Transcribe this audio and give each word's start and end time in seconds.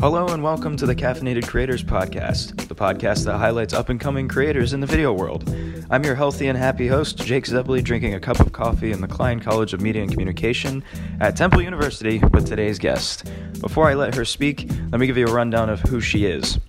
Hello 0.00 0.28
and 0.28 0.44
welcome 0.44 0.76
to 0.76 0.86
the 0.86 0.94
Caffeinated 0.94 1.48
Creators 1.48 1.82
Podcast, 1.82 2.68
the 2.68 2.74
podcast 2.74 3.24
that 3.24 3.36
highlights 3.36 3.74
up 3.74 3.88
and 3.88 3.98
coming 3.98 4.28
creators 4.28 4.72
in 4.72 4.78
the 4.78 4.86
video 4.86 5.12
world. 5.12 5.52
I'm 5.90 6.04
your 6.04 6.14
healthy 6.14 6.46
and 6.46 6.56
happy 6.56 6.86
host, 6.86 7.18
Jake 7.18 7.46
Zebley, 7.46 7.82
drinking 7.82 8.14
a 8.14 8.20
cup 8.20 8.38
of 8.38 8.52
coffee 8.52 8.92
in 8.92 9.00
the 9.00 9.08
Klein 9.08 9.40
College 9.40 9.72
of 9.72 9.80
Media 9.80 10.02
and 10.02 10.10
Communication 10.12 10.84
at 11.18 11.34
Temple 11.34 11.62
University 11.62 12.20
with 12.32 12.46
today's 12.46 12.78
guest. 12.78 13.28
Before 13.60 13.90
I 13.90 13.94
let 13.94 14.14
her 14.14 14.24
speak, 14.24 14.70
let 14.92 15.00
me 15.00 15.08
give 15.08 15.18
you 15.18 15.26
a 15.26 15.32
rundown 15.32 15.68
of 15.68 15.80
who 15.80 16.00
she 16.00 16.26
is. 16.26 16.60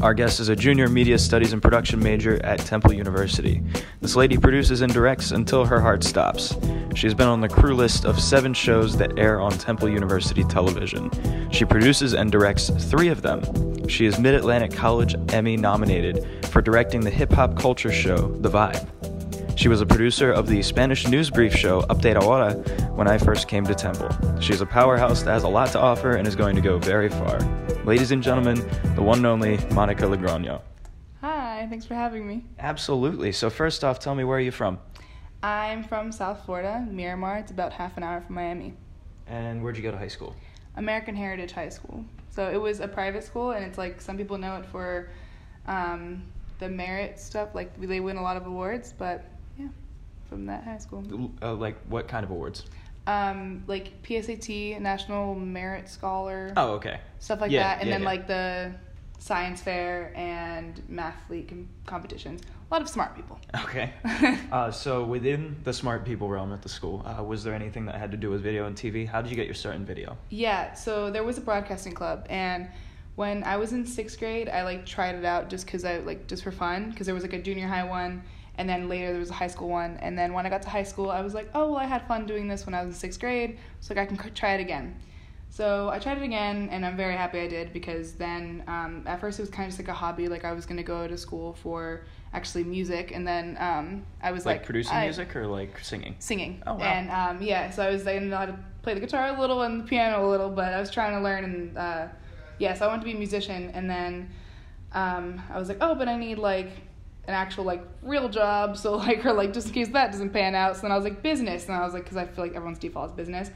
Our 0.00 0.14
guest 0.14 0.38
is 0.38 0.48
a 0.48 0.54
junior 0.54 0.88
media 0.88 1.18
studies 1.18 1.52
and 1.52 1.60
production 1.60 1.98
major 1.98 2.40
at 2.44 2.60
Temple 2.60 2.92
University. 2.92 3.60
This 4.00 4.14
lady 4.14 4.38
produces 4.38 4.80
and 4.80 4.92
directs 4.92 5.32
until 5.32 5.64
her 5.64 5.80
heart 5.80 6.04
stops. 6.04 6.56
She's 6.94 7.14
been 7.14 7.26
on 7.26 7.40
the 7.40 7.48
crew 7.48 7.74
list 7.74 8.04
of 8.04 8.20
seven 8.20 8.54
shows 8.54 8.96
that 8.98 9.18
air 9.18 9.40
on 9.40 9.50
Temple 9.50 9.88
University 9.88 10.44
television. 10.44 11.10
She 11.50 11.64
produces 11.64 12.14
and 12.14 12.30
directs 12.30 12.70
three 12.70 13.08
of 13.08 13.22
them. 13.22 13.42
She 13.88 14.06
is 14.06 14.20
Mid 14.20 14.34
Atlantic 14.34 14.72
College 14.72 15.16
Emmy 15.32 15.56
nominated 15.56 16.24
for 16.44 16.62
directing 16.62 17.00
the 17.00 17.10
hip 17.10 17.32
hop 17.32 17.58
culture 17.58 17.92
show, 17.92 18.28
The 18.36 18.50
Vibe. 18.50 19.58
She 19.58 19.66
was 19.66 19.80
a 19.80 19.86
producer 19.86 20.30
of 20.30 20.46
the 20.46 20.62
Spanish 20.62 21.08
news 21.08 21.28
brief 21.28 21.52
show 21.52 21.80
Update 21.82 22.22
Ahora 22.22 22.52
when 22.94 23.08
I 23.08 23.18
first 23.18 23.48
came 23.48 23.64
to 23.64 23.74
Temple. 23.74 24.08
She's 24.40 24.60
a 24.60 24.66
powerhouse 24.66 25.24
that 25.24 25.32
has 25.32 25.42
a 25.42 25.48
lot 25.48 25.72
to 25.72 25.80
offer 25.80 26.12
and 26.12 26.28
is 26.28 26.36
going 26.36 26.54
to 26.54 26.62
go 26.62 26.78
very 26.78 27.08
far. 27.08 27.40
Ladies 27.88 28.10
and 28.10 28.22
gentlemen, 28.22 28.58
the 28.96 29.02
one 29.02 29.16
and 29.16 29.26
only 29.26 29.56
Monica 29.72 30.04
Lagrano. 30.04 30.60
Hi, 31.22 31.66
thanks 31.70 31.86
for 31.86 31.94
having 31.94 32.28
me. 32.28 32.44
Absolutely. 32.58 33.32
So, 33.32 33.48
first 33.48 33.82
off, 33.82 33.98
tell 33.98 34.14
me 34.14 34.24
where 34.24 34.36
are 34.36 34.42
you 34.42 34.50
from? 34.50 34.78
I'm 35.42 35.82
from 35.82 36.12
South 36.12 36.44
Florida, 36.44 36.86
Miramar. 36.90 37.38
It's 37.38 37.50
about 37.50 37.72
half 37.72 37.96
an 37.96 38.02
hour 38.02 38.20
from 38.20 38.34
Miami. 38.34 38.74
And 39.26 39.62
where'd 39.62 39.78
you 39.78 39.82
go 39.82 39.90
to 39.90 39.96
high 39.96 40.08
school? 40.08 40.36
American 40.76 41.16
Heritage 41.16 41.52
High 41.52 41.70
School. 41.70 42.04
So 42.28 42.50
it 42.50 42.60
was 42.60 42.80
a 42.80 42.88
private 42.88 43.24
school, 43.24 43.52
and 43.52 43.64
it's 43.64 43.78
like 43.78 44.02
some 44.02 44.18
people 44.18 44.36
know 44.36 44.56
it 44.56 44.66
for 44.66 45.08
um, 45.66 46.22
the 46.58 46.68
merit 46.68 47.18
stuff. 47.18 47.54
Like 47.54 47.74
they 47.80 48.00
win 48.00 48.18
a 48.18 48.22
lot 48.22 48.36
of 48.36 48.46
awards, 48.46 48.92
but 48.92 49.24
yeah, 49.58 49.68
from 50.28 50.44
that 50.44 50.62
high 50.62 50.76
school. 50.76 51.32
Uh, 51.40 51.54
like, 51.54 51.78
what 51.88 52.06
kind 52.06 52.22
of 52.22 52.30
awards? 52.30 52.66
Um, 53.08 53.64
like 53.66 54.02
PSAT, 54.02 54.80
National 54.80 55.34
Merit 55.34 55.88
Scholar. 55.88 56.52
Oh, 56.56 56.72
okay. 56.72 57.00
Stuff 57.20 57.40
like 57.40 57.50
Yeah, 57.50 57.62
that, 57.62 57.80
and 57.80 57.88
yeah, 57.88 57.94
then 57.94 58.02
yeah. 58.02 58.06
like 58.06 58.26
the 58.26 58.72
science 59.18 59.62
fair 59.62 60.12
and 60.14 60.80
math 60.88 61.16
league 61.30 61.48
com- 61.48 61.68
competitions. 61.86 62.42
A 62.70 62.74
lot 62.74 62.82
of 62.82 62.88
smart 62.88 63.16
people. 63.16 63.40
Okay. 63.64 63.94
uh, 64.52 64.70
so, 64.70 65.04
within 65.04 65.56
the 65.64 65.72
smart 65.72 66.04
people 66.04 66.28
realm 66.28 66.52
at 66.52 66.60
the 66.60 66.68
school, 66.68 67.02
uh, 67.06 67.22
was 67.24 67.42
there 67.42 67.54
anything 67.54 67.86
that 67.86 67.94
had 67.94 68.10
to 68.10 68.18
do 68.18 68.28
with 68.30 68.42
video 68.42 68.66
and 68.66 68.76
TV? 68.76 69.08
How 69.08 69.22
did 69.22 69.30
you 69.30 69.36
get 69.36 69.46
your 69.46 69.54
start 69.54 69.76
in 69.76 69.86
video? 69.86 70.18
Yeah, 70.28 70.74
so 70.74 71.10
there 71.10 71.24
was 71.24 71.38
a 71.38 71.40
broadcasting 71.40 71.94
club, 71.94 72.26
and 72.28 72.68
when 73.16 73.42
I 73.42 73.56
was 73.56 73.72
in 73.72 73.86
sixth 73.86 74.18
grade, 74.18 74.50
I 74.50 74.64
like 74.64 74.84
tried 74.84 75.14
it 75.14 75.24
out 75.24 75.48
just 75.48 75.64
because 75.64 75.84
I 75.86 75.98
like 76.00 76.26
just 76.26 76.44
for 76.44 76.52
fun 76.52 76.90
because 76.90 77.06
there 77.06 77.14
was 77.14 77.24
like 77.24 77.32
a 77.32 77.40
junior 77.42 77.66
high 77.66 77.84
one, 77.84 78.22
and 78.58 78.68
then 78.68 78.88
later 78.88 79.10
there 79.12 79.20
was 79.20 79.30
a 79.30 79.34
high 79.34 79.46
school 79.46 79.68
one, 79.68 79.96
and 80.02 80.18
then 80.18 80.34
when 80.34 80.44
I 80.44 80.50
got 80.50 80.60
to 80.62 80.68
high 80.68 80.82
school, 80.82 81.10
I 81.10 81.22
was 81.22 81.32
like, 81.32 81.48
oh 81.54 81.70
well, 81.70 81.78
I 81.78 81.86
had 81.86 82.06
fun 82.06 82.26
doing 82.26 82.46
this 82.48 82.66
when 82.66 82.74
I 82.74 82.84
was 82.84 82.94
in 82.94 82.98
sixth 83.00 83.18
grade, 83.20 83.58
so 83.80 83.94
like 83.94 84.02
I 84.02 84.06
can 84.14 84.34
try 84.34 84.54
it 84.54 84.60
again. 84.60 84.94
So 85.50 85.88
I 85.88 85.98
tried 85.98 86.18
it 86.18 86.24
again, 86.24 86.68
and 86.70 86.84
I'm 86.84 86.96
very 86.96 87.14
happy 87.16 87.40
I 87.40 87.48
did 87.48 87.72
because 87.72 88.12
then 88.12 88.62
um, 88.66 89.02
at 89.06 89.18
first 89.18 89.38
it 89.38 89.42
was 89.42 89.50
kind 89.50 89.64
of 89.64 89.70
just 89.70 89.78
like 89.80 89.88
a 89.88 89.94
hobby, 89.94 90.28
like 90.28 90.44
I 90.44 90.52
was 90.52 90.66
gonna 90.66 90.82
go 90.82 91.08
to 91.08 91.16
school 91.16 91.54
for 91.54 92.04
actually 92.34 92.64
music, 92.64 93.12
and 93.14 93.26
then 93.26 93.56
um, 93.58 94.04
I 94.22 94.30
was 94.32 94.44
Like, 94.44 94.58
like, 94.58 94.66
producing 94.66 94.94
I- 94.96 95.04
music 95.04 95.34
or 95.34 95.46
like 95.46 95.78
singing? 95.78 96.16
singing. 96.18 96.62
Oh, 96.66 96.74
wow. 96.74 96.80
And 96.82 97.10
um, 97.10 97.42
yeah, 97.42 97.70
so 97.70 97.82
I 97.82 97.90
was 97.90 98.04
know 98.04 98.36
how 98.36 98.44
to 98.46 98.58
play 98.82 98.92
the 98.94 99.00
guitar 99.00 99.34
a 99.34 99.40
little 99.40 99.62
and 99.62 99.80
the 99.80 99.84
piano 99.84 100.26
a 100.26 100.28
little, 100.28 100.50
but 100.50 100.74
I 100.74 100.80
was 100.80 100.90
trying 100.90 101.12
to 101.14 101.20
learn 101.20 101.44
and 101.44 101.78
uh, 101.78 102.06
yeah, 102.58 102.74
so 102.74 102.84
I 102.84 102.88
wanted 102.88 103.00
to 103.00 103.04
be 103.06 103.12
a 103.12 103.18
musician. 103.18 103.70
And 103.72 103.88
then 103.88 104.28
um, 104.92 105.40
I 105.50 105.58
was 105.58 105.68
like, 105.68 105.78
oh, 105.80 105.94
but 105.94 106.08
I 106.08 106.16
need 106.18 106.38
like 106.38 106.70
an 107.28 107.34
actual 107.34 107.64
like 107.64 107.84
real 108.02 108.28
job, 108.28 108.76
so 108.76 108.96
like 108.96 109.24
or 109.24 109.32
like 109.34 109.52
just 109.52 109.68
in 109.68 109.74
case 109.74 109.88
that 109.88 110.10
doesn't 110.10 110.30
pan 110.30 110.54
out. 110.56 110.74
So 110.76 110.82
then 110.82 110.90
I 110.90 110.96
was 110.96 111.04
like 111.04 111.22
business, 111.22 111.68
and 111.68 111.76
I 111.76 111.84
was 111.84 111.94
like, 111.94 112.02
because 112.02 112.16
I 112.16 112.24
feel 112.26 112.44
like 112.44 112.54
everyone's 112.54 112.78
default 112.78 113.10
is 113.10 113.16
business. 113.16 113.50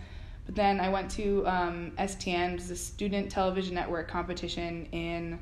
But 0.46 0.54
then 0.54 0.78
I 0.78 0.88
went 0.88 1.10
to 1.12 1.46
um, 1.46 1.92
STN, 1.98 2.52
which 2.52 2.62
is 2.62 2.70
a 2.70 2.76
student 2.76 3.30
television 3.30 3.74
network 3.74 4.08
competition 4.08 4.86
in 4.92 5.38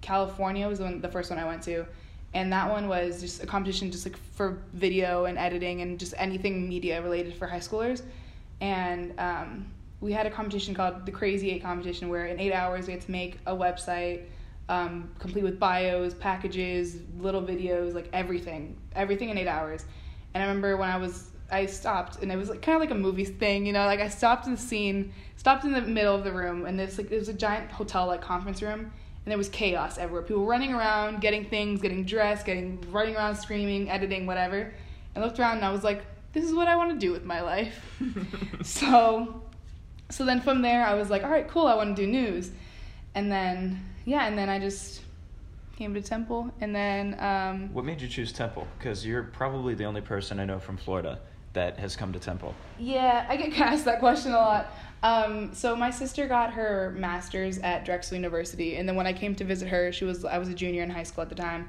California 0.00 0.66
was 0.66 0.78
the, 0.78 0.84
one, 0.84 1.00
the 1.00 1.08
first 1.08 1.30
one 1.30 1.38
I 1.38 1.44
went 1.44 1.62
to, 1.64 1.84
and 2.34 2.52
that 2.52 2.68
one 2.68 2.88
was 2.88 3.20
just 3.20 3.42
a 3.42 3.46
competition 3.46 3.90
just 3.90 4.06
like 4.06 4.16
for 4.16 4.62
video 4.72 5.26
and 5.26 5.38
editing 5.38 5.82
and 5.82 5.98
just 5.98 6.14
anything 6.16 6.68
media 6.68 7.00
related 7.02 7.34
for 7.34 7.46
high 7.46 7.58
schoolers, 7.58 8.02
and 8.60 9.12
um, 9.18 9.66
we 10.00 10.12
had 10.12 10.26
a 10.26 10.30
competition 10.30 10.74
called 10.74 11.04
the 11.04 11.12
Crazy 11.12 11.50
Eight 11.50 11.62
competition 11.62 12.08
where 12.08 12.26
in 12.26 12.40
eight 12.40 12.52
hours 12.52 12.86
we 12.86 12.94
had 12.94 13.02
to 13.02 13.10
make 13.10 13.38
a 13.46 13.54
website 13.54 14.22
um, 14.68 15.10
complete 15.18 15.44
with 15.44 15.58
bios, 15.58 16.14
packages, 16.14 16.98
little 17.18 17.42
videos, 17.42 17.94
like 17.94 18.08
everything, 18.12 18.76
everything 18.94 19.28
in 19.28 19.38
eight 19.38 19.48
hours. 19.48 19.84
And 20.34 20.42
I 20.42 20.46
remember 20.46 20.76
when 20.76 20.88
I 20.88 20.96
was 20.96 21.32
I 21.52 21.66
stopped 21.66 22.22
and 22.22 22.32
it 22.32 22.36
was 22.36 22.48
like 22.48 22.62
kind 22.62 22.76
of 22.76 22.80
like 22.80 22.90
a 22.90 22.98
movie 23.00 23.26
thing, 23.26 23.66
you 23.66 23.74
know, 23.74 23.84
like 23.84 24.00
I 24.00 24.08
stopped 24.08 24.46
in 24.46 24.52
the 24.52 24.60
scene, 24.60 25.12
stopped 25.36 25.64
in 25.64 25.72
the 25.72 25.82
middle 25.82 26.14
of 26.14 26.24
the 26.24 26.32
room 26.32 26.64
and 26.64 26.80
this 26.80 26.96
like 26.96 27.12
it 27.12 27.18
was 27.18 27.28
a 27.28 27.34
giant 27.34 27.70
hotel 27.70 28.06
like 28.06 28.22
conference 28.22 28.62
room 28.62 28.80
and 28.80 29.30
there 29.30 29.36
was 29.36 29.50
chaos 29.50 29.98
everywhere. 29.98 30.22
People 30.22 30.46
running 30.46 30.72
around, 30.72 31.20
getting 31.20 31.44
things, 31.44 31.82
getting 31.82 32.04
dressed, 32.04 32.46
getting 32.46 32.82
running 32.90 33.14
around 33.14 33.36
screaming, 33.36 33.90
editing, 33.90 34.24
whatever. 34.24 34.72
I 35.14 35.20
looked 35.20 35.38
around 35.38 35.56
and 35.56 35.64
I 35.66 35.70
was 35.70 35.84
like, 35.84 36.02
this 36.32 36.44
is 36.44 36.54
what 36.54 36.68
I 36.68 36.76
want 36.76 36.90
to 36.90 36.98
do 36.98 37.12
with 37.12 37.24
my 37.24 37.42
life. 37.42 38.00
so 38.62 39.42
so 40.08 40.24
then 40.24 40.40
from 40.40 40.62
there 40.62 40.86
I 40.86 40.94
was 40.94 41.10
like, 41.10 41.22
all 41.22 41.30
right, 41.30 41.46
cool, 41.48 41.66
I 41.66 41.74
want 41.74 41.94
to 41.94 42.02
do 42.02 42.10
news. 42.10 42.50
And 43.14 43.30
then 43.30 43.78
yeah, 44.04 44.26
and 44.26 44.36
then 44.36 44.48
I 44.48 44.58
just 44.58 45.02
came 45.76 45.94
to 45.94 46.02
Temple 46.02 46.52
and 46.60 46.74
then 46.74 47.16
um 47.18 47.72
What 47.72 47.84
made 47.84 48.00
you 48.00 48.08
choose 48.08 48.32
Temple? 48.32 48.66
Because 48.78 49.06
you're 49.06 49.22
probably 49.22 49.74
the 49.74 49.84
only 49.84 50.00
person 50.00 50.38
I 50.38 50.44
know 50.44 50.58
from 50.58 50.76
Florida 50.76 51.18
that 51.54 51.78
has 51.78 51.96
come 51.96 52.12
to 52.12 52.18
Temple. 52.18 52.54
Yeah, 52.78 53.26
I 53.28 53.36
get 53.36 53.58
asked 53.60 53.84
that 53.84 53.98
question 53.98 54.32
a 54.32 54.36
lot. 54.36 54.72
Um, 55.02 55.52
so 55.52 55.74
my 55.74 55.90
sister 55.90 56.28
got 56.28 56.52
her 56.52 56.94
master's 56.96 57.58
at 57.58 57.84
Drexel 57.84 58.16
University, 58.16 58.76
and 58.76 58.88
then 58.88 58.94
when 58.94 59.06
I 59.06 59.12
came 59.12 59.34
to 59.34 59.44
visit 59.44 59.68
her, 59.68 59.92
she 59.92 60.04
was 60.04 60.24
I 60.24 60.38
was 60.38 60.48
a 60.48 60.54
junior 60.54 60.82
in 60.82 60.90
high 60.90 61.02
school 61.02 61.22
at 61.22 61.28
the 61.28 61.34
time, 61.34 61.68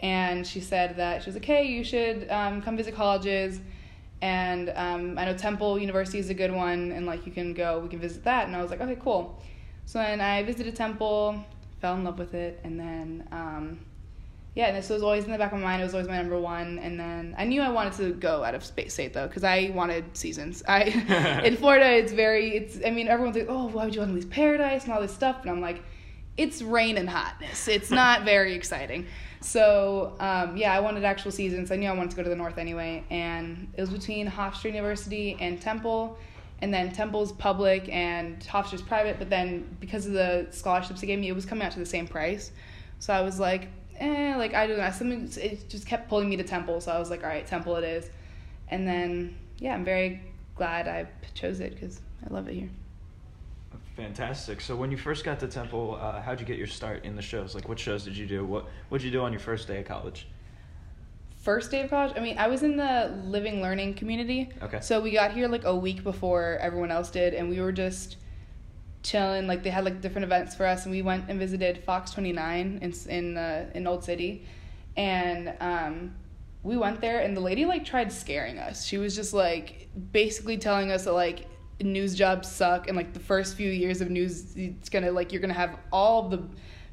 and 0.00 0.46
she 0.46 0.60
said 0.60 0.96
that 0.96 1.22
she 1.22 1.28
was 1.28 1.36
like, 1.36 1.44
"Hey, 1.44 1.64
you 1.66 1.84
should 1.84 2.28
um, 2.30 2.60
come 2.60 2.76
visit 2.76 2.94
colleges." 2.94 3.60
And 4.22 4.72
um, 4.76 5.18
I 5.18 5.24
know 5.24 5.36
Temple 5.36 5.80
University 5.80 6.20
is 6.20 6.30
a 6.30 6.34
good 6.34 6.52
one, 6.52 6.92
and 6.92 7.06
like 7.06 7.26
you 7.26 7.32
can 7.32 7.54
go, 7.54 7.80
we 7.80 7.88
can 7.88 7.98
visit 7.98 8.22
that. 8.22 8.46
And 8.46 8.54
I 8.54 8.62
was 8.62 8.70
like, 8.70 8.80
okay, 8.80 8.96
cool. 9.00 9.42
So 9.84 9.98
then 9.98 10.20
I 10.20 10.44
visited 10.44 10.76
Temple, 10.76 11.44
fell 11.82 11.94
in 11.96 12.04
love 12.04 12.18
with 12.18 12.32
it, 12.32 12.60
and 12.64 12.80
then 12.80 13.28
um, 13.32 13.80
yeah, 14.54 14.66
and 14.66 14.76
this 14.76 14.88
was 14.90 15.02
always 15.02 15.24
in 15.24 15.32
the 15.32 15.38
back 15.38 15.52
of 15.52 15.58
my 15.58 15.64
mind. 15.64 15.82
It 15.82 15.84
was 15.84 15.94
always 15.94 16.08
my 16.08 16.18
number 16.18 16.38
one. 16.38 16.78
And 16.78 17.00
then 17.00 17.34
I 17.38 17.44
knew 17.44 17.62
I 17.62 17.70
wanted 17.70 17.94
to 17.94 18.12
go 18.12 18.44
out 18.44 18.54
of 18.54 18.62
Space 18.62 18.92
State 18.92 19.14
though, 19.14 19.26
because 19.26 19.44
I 19.44 19.72
wanted 19.74 20.16
seasons. 20.16 20.62
I 20.68 20.82
in 21.44 21.56
Florida, 21.56 21.90
it's 21.90 22.12
very. 22.12 22.56
It's. 22.56 22.78
I 22.84 22.90
mean, 22.90 23.08
everyone's 23.08 23.36
like, 23.36 23.46
oh, 23.48 23.68
why 23.68 23.84
would 23.84 23.94
you 23.94 24.00
want 24.00 24.12
to 24.12 24.14
leave 24.14 24.30
paradise 24.30 24.84
and 24.84 24.92
all 24.92 25.00
this 25.00 25.12
stuff? 25.12 25.38
And 25.42 25.50
I'm 25.50 25.60
like, 25.60 25.82
it's 26.36 26.62
rain 26.62 26.98
and 26.98 27.08
hotness. 27.08 27.66
It's 27.66 27.90
not 28.02 28.24
very 28.24 28.54
exciting. 28.54 29.06
So 29.40 30.14
um, 30.20 30.56
yeah, 30.56 30.72
I 30.72 30.80
wanted 30.80 31.02
actual 31.04 31.32
seasons. 31.32 31.72
I 31.72 31.76
knew 31.76 31.88
I 31.88 31.92
wanted 31.92 32.10
to 32.10 32.16
go 32.16 32.22
to 32.22 32.30
the 32.30 32.36
north 32.36 32.58
anyway, 32.58 33.04
and 33.10 33.72
it 33.74 33.80
was 33.80 33.90
between 33.90 34.28
Hofstra 34.28 34.66
University 34.66 35.36
and 35.40 35.60
Temple. 35.60 36.18
And 36.62 36.72
then 36.72 36.92
Temple's 36.92 37.32
public 37.32 37.88
and 37.90 38.40
Hofstra's 38.44 38.82
private, 38.82 39.18
but 39.18 39.28
then 39.28 39.76
because 39.80 40.06
of 40.06 40.12
the 40.12 40.46
scholarships 40.50 41.00
they 41.00 41.08
gave 41.08 41.18
me, 41.18 41.28
it 41.28 41.34
was 41.34 41.44
coming 41.44 41.66
out 41.66 41.72
to 41.72 41.80
the 41.80 41.84
same 41.84 42.06
price. 42.06 42.52
So 43.00 43.12
I 43.12 43.20
was 43.20 43.40
like, 43.40 43.68
eh, 43.98 44.36
like 44.36 44.54
I 44.54 44.66
don't 44.68 44.78
know, 44.78 44.90
something 44.90 45.28
it 45.42 45.68
just 45.68 45.86
kept 45.86 46.08
pulling 46.08 46.30
me 46.30 46.36
to 46.36 46.44
Temple. 46.44 46.80
So 46.80 46.92
I 46.92 46.98
was 47.00 47.10
like, 47.10 47.24
all 47.24 47.28
right, 47.28 47.46
Temple 47.46 47.76
it 47.76 47.84
is. 47.84 48.08
And 48.68 48.86
then 48.86 49.36
yeah, 49.58 49.74
I'm 49.74 49.84
very 49.84 50.22
glad 50.54 50.86
I 50.86 51.08
chose 51.34 51.60
it 51.60 51.74
because 51.74 52.00
I 52.24 52.32
love 52.32 52.48
it 52.48 52.54
here. 52.54 52.70
Fantastic. 53.96 54.60
So 54.60 54.74
when 54.74 54.90
you 54.90 54.96
first 54.96 55.24
got 55.24 55.40
to 55.40 55.48
Temple, 55.48 55.98
uh, 56.00 56.22
how'd 56.22 56.40
you 56.40 56.46
get 56.46 56.56
your 56.56 56.66
start 56.66 57.04
in 57.04 57.14
the 57.14 57.22
shows? 57.22 57.54
Like, 57.54 57.68
what 57.68 57.78
shows 57.78 58.04
did 58.04 58.16
you 58.16 58.26
do? 58.26 58.44
What 58.44 58.66
What'd 58.88 59.04
you 59.04 59.10
do 59.10 59.20
on 59.22 59.32
your 59.32 59.40
first 59.40 59.68
day 59.68 59.80
of 59.80 59.86
college? 59.86 60.28
First 61.42 61.72
day 61.72 61.82
of 61.82 61.90
college, 61.90 62.12
I 62.16 62.20
mean, 62.20 62.38
I 62.38 62.46
was 62.46 62.62
in 62.62 62.76
the 62.76 63.20
living 63.24 63.60
learning 63.60 63.94
community. 63.94 64.48
Okay. 64.62 64.80
So 64.80 65.00
we 65.00 65.10
got 65.10 65.32
here 65.32 65.48
like 65.48 65.64
a 65.64 65.74
week 65.74 66.04
before 66.04 66.56
everyone 66.60 66.92
else 66.92 67.10
did, 67.10 67.34
and 67.34 67.50
we 67.50 67.60
were 67.60 67.72
just 67.72 68.16
chilling. 69.02 69.48
Like 69.48 69.64
they 69.64 69.70
had 69.70 69.84
like 69.84 70.00
different 70.00 70.24
events 70.24 70.54
for 70.54 70.64
us, 70.64 70.84
and 70.84 70.92
we 70.92 71.02
went 71.02 71.28
and 71.28 71.40
visited 71.40 71.82
Fox 71.82 72.12
29 72.12 72.78
in 72.80 72.94
in 73.10 73.36
uh, 73.36 73.68
in 73.74 73.88
Old 73.88 74.04
City, 74.04 74.46
and 74.96 75.52
um, 75.58 76.14
we 76.62 76.76
went 76.76 77.00
there, 77.00 77.18
and 77.18 77.36
the 77.36 77.40
lady 77.40 77.64
like 77.64 77.84
tried 77.84 78.12
scaring 78.12 78.58
us. 78.58 78.86
She 78.86 78.98
was 78.98 79.16
just 79.16 79.34
like 79.34 79.88
basically 80.12 80.58
telling 80.58 80.92
us 80.92 81.06
that 81.06 81.12
like 81.14 81.46
news 81.80 82.14
jobs 82.14 82.48
suck, 82.48 82.86
and 82.86 82.96
like 82.96 83.14
the 83.14 83.20
first 83.20 83.56
few 83.56 83.68
years 83.68 84.00
of 84.00 84.10
news, 84.10 84.54
it's 84.54 84.88
gonna 84.88 85.10
like 85.10 85.32
you're 85.32 85.42
gonna 85.42 85.54
have 85.54 85.76
all 85.90 86.28
the 86.28 86.40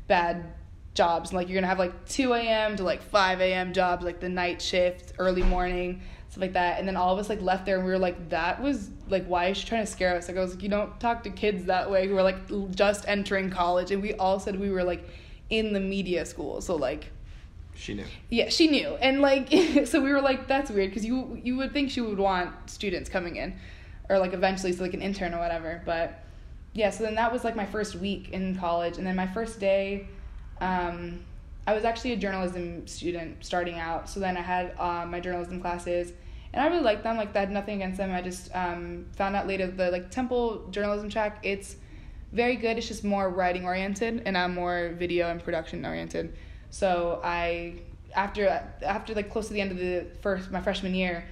bad 0.07 0.53
jobs, 0.93 1.29
and 1.29 1.37
like 1.37 1.47
you're 1.47 1.55
gonna 1.55 1.67
have 1.67 1.79
like 1.79 2.05
2 2.07 2.33
a.m. 2.33 2.75
to 2.77 2.83
like 2.83 3.01
5 3.01 3.41
a.m. 3.41 3.73
jobs, 3.73 4.03
like 4.03 4.19
the 4.19 4.29
night 4.29 4.61
shift, 4.61 5.13
early 5.17 5.43
morning. 5.43 6.01
Stuff 6.29 6.41
like 6.41 6.53
that. 6.53 6.77
And 6.77 6.87
then 6.87 6.95
all 6.95 7.11
of 7.11 7.17
us 7.19 7.27
like 7.27 7.41
left 7.41 7.65
there 7.65 7.77
and 7.77 7.85
we 7.85 7.89
were 7.91 7.97
like, 7.97 8.29
that 8.29 8.61
was 8.61 8.91
like, 9.07 9.25
why 9.25 9.47
is 9.47 9.57
she 9.57 9.65
trying 9.65 9.83
to 9.83 9.91
scare 9.91 10.15
us? 10.15 10.27
Like 10.27 10.37
I 10.37 10.41
was 10.41 10.53
like, 10.53 10.61
you 10.61 10.69
don't 10.69 10.99
talk 10.99 11.23
to 11.23 11.31
kids 11.31 11.65
that 11.65 11.89
way 11.89 12.07
who 12.07 12.15
are 12.17 12.21
like 12.21 12.75
just 12.75 13.07
entering 13.07 13.49
college. 13.49 13.89
And 13.89 13.99
we 13.99 14.13
all 14.13 14.39
said 14.39 14.59
we 14.59 14.69
were 14.69 14.83
like 14.83 15.03
in 15.49 15.73
the 15.73 15.79
media 15.79 16.27
school. 16.27 16.61
So 16.61 16.75
like 16.75 17.11
She 17.73 17.95
knew. 17.95 18.05
yeah, 18.29 18.49
she 18.49 18.67
knew, 18.67 18.89
and 19.01 19.21
like, 19.21 19.49
so 19.85 19.99
we 20.01 20.11
were 20.11 20.21
like, 20.21 20.47
that's 20.47 20.69
weird 20.69 20.91
because 20.91 21.03
you 21.03 21.41
you 21.43 21.57
would 21.57 21.73
think 21.73 21.89
she 21.89 22.01
would 22.01 22.19
want 22.19 22.51
students 22.69 23.09
coming 23.09 23.37
in, 23.37 23.55
or 24.07 24.19
like 24.19 24.33
eventually, 24.33 24.71
so 24.73 24.83
like 24.83 24.93
an 24.93 25.01
intern 25.01 25.33
or 25.33 25.39
whatever. 25.39 25.81
But 25.83 26.23
yeah, 26.73 26.91
so 26.91 27.05
then 27.05 27.15
that 27.15 27.31
was 27.33 27.43
like 27.43 27.55
my 27.55 27.65
first 27.65 27.95
week 27.95 28.29
in 28.29 28.55
college, 28.55 28.99
and 28.99 29.07
then 29.07 29.15
my 29.15 29.25
first 29.27 29.59
day, 29.59 30.07
um, 30.61 31.19
I 31.67 31.73
was 31.73 31.85
actually 31.85 32.13
a 32.13 32.17
journalism 32.17 32.87
student 32.87 33.45
starting 33.45 33.77
out. 33.77 34.09
So 34.09 34.19
then 34.19 34.37
I 34.37 34.41
had 34.41 34.73
uh, 34.79 35.05
my 35.05 35.19
journalism 35.19 35.61
classes, 35.61 36.13
and 36.51 36.61
I 36.61 36.67
really 36.67 36.83
liked 36.83 37.03
them. 37.03 37.17
Like, 37.17 37.35
I 37.35 37.41
had 37.41 37.51
nothing 37.51 37.75
against 37.75 37.97
them. 37.97 38.11
I 38.11 38.21
just 38.21 38.53
um, 38.55 39.05
found 39.15 39.35
out 39.35 39.47
later 39.47 39.67
the 39.67 39.91
like 39.91 40.09
Temple 40.09 40.67
journalism 40.71 41.09
track. 41.09 41.39
It's 41.43 41.75
very 42.31 42.55
good. 42.55 42.77
It's 42.77 42.87
just 42.87 43.03
more 43.03 43.29
writing 43.29 43.65
oriented, 43.65 44.23
and 44.25 44.37
I'm 44.37 44.53
more 44.53 44.93
video 44.97 45.29
and 45.29 45.43
production 45.43 45.85
oriented. 45.85 46.33
So 46.69 47.21
I 47.23 47.81
after 48.15 48.47
after 48.81 49.13
like 49.13 49.29
close 49.29 49.47
to 49.47 49.53
the 49.53 49.61
end 49.61 49.71
of 49.71 49.77
the 49.77 50.05
first 50.21 50.51
my 50.51 50.61
freshman 50.61 50.93
year, 50.93 51.25